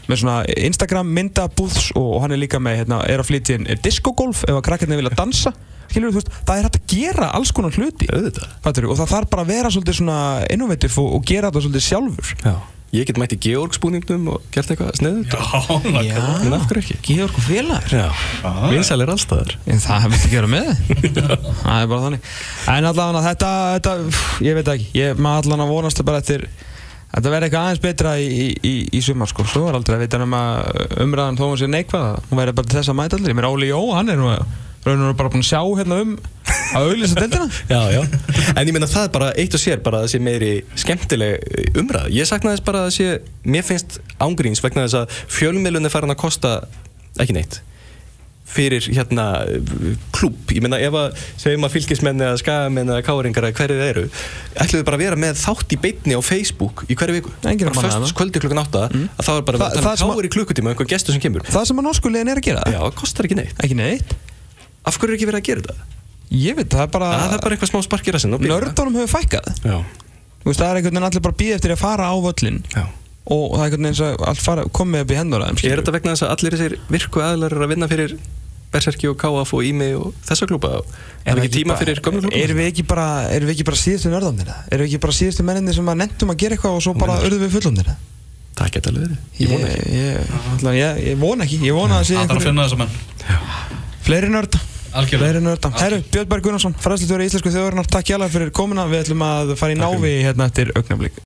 [0.08, 3.68] með svona Instagram myndabúðs og, og hann er líka með hérna, er að flytja inn
[3.84, 5.54] diskogolf ef að krakkarnir vilja dansa
[5.90, 8.06] Skilur, veist, það er hægt að gera alls konar hluti.
[8.62, 9.72] Fattur, og það þarf bara að vera
[10.54, 12.54] innovative og, og gera þetta sjálfur Já.
[12.90, 15.30] Ég get mætt í Georgsbúningnum og gert eitthvað sniðut.
[15.30, 16.22] Já, nákvæmlega.
[16.42, 16.96] En af hverju ekki?
[17.06, 18.08] Georg og félagar Já.
[18.72, 19.52] Vinsælir allstaðar.
[19.70, 20.72] En það hefði ekki að gera með
[21.62, 22.32] Það er bara þannig
[22.74, 23.94] En allavega þetta, þetta
[24.48, 26.48] ég veit ekki Ég maður allavega vonast bara eftir
[27.10, 30.04] Þetta verði eitthvað aðeins betra í, í, í, í sumar sko Svo er aldrei að
[30.08, 33.30] vita um að umræðan þó hún sé neikvæða Hún verði bara þess að mæta allir
[33.32, 34.34] Ég meina Óli Jó, hann er nú
[34.80, 36.12] raun og bara búinn að sjá hérna um
[36.74, 37.48] að auðlýsa deildina?
[37.70, 38.02] Já, já.
[38.56, 40.52] En ég meina það er bara eitt og sér bara að það sé meiri
[40.84, 42.10] skemmtileg umræð.
[42.18, 43.08] Ég sakna þess bara að það sé,
[43.56, 46.54] mér finnst ángríns vegna þess að fjölmiðlun er farin að kosta
[47.20, 47.60] ekki neitt
[48.50, 49.24] fyrir hérna
[50.14, 53.90] klúb, ég meina ef að segjum að fylgismenn eða skagamenn eða káringar eða hverju þeir
[53.92, 54.02] eru,
[54.64, 57.34] ætlum við bara að vera með þátt í beinni á Facebook í hverju viku.
[57.46, 60.32] Enginn er bara föst kvöldi klukkan átta að það er bara Þa- að það í
[60.34, 61.46] klukkutíma einhver gestur sem kemur.
[61.46, 62.66] Það sem að norskulegin er að gera?
[62.74, 63.54] Já, það kostar ekki neitt.
[63.62, 64.16] Ekki neitt?
[64.82, 65.99] Af hverju er ekki verið að gera þetta?
[66.30, 69.12] Ég veit, það er bara Það er bara eitthvað smá sparkir að sinna Nördunum hefur
[69.18, 69.48] fækkað.
[69.66, 69.78] Já,
[70.40, 72.84] Þú veist, Það er einhvern veginn allir bara býð eftir að fara á völlin já.
[73.30, 75.72] Og það er einhvern veginn eins og allt fara, komið upp í hendur að þeim
[75.72, 78.14] Er þetta vegna þess að allir þessir virku aðlar eru að vinna fyrir
[78.70, 80.68] Berserki og KF og Ími og þessa klúpa?
[81.26, 82.38] Er ekki tíma fyrir gömlu klúpa?
[82.38, 84.52] Erum við ekki bara, erum við ekki bara síðustu nörðandir?
[84.70, 87.16] Erum við ekki bara síðustu menninni sem að nefndum að gera eitthvað og svo bara
[87.26, 87.90] urðum við fullondir?
[88.60, 89.18] Það geta alveg verið.
[89.40, 89.90] Ég vona ekki.
[89.90, 90.30] Ég,
[90.62, 92.94] ég, ég, ég vona ekki, ég vona að sé Það að finna þessa menn.
[94.06, 94.59] fleiri nörda
[94.90, 95.70] Algjörlega.
[95.78, 98.86] Herru, Björn Berg Gunnarsson, fræðslutjóri íslensku þjóðurinnar Takk hjá fyrir komuna.
[98.90, 101.14] Við ætlum að fara í návi hérna eftir augnablík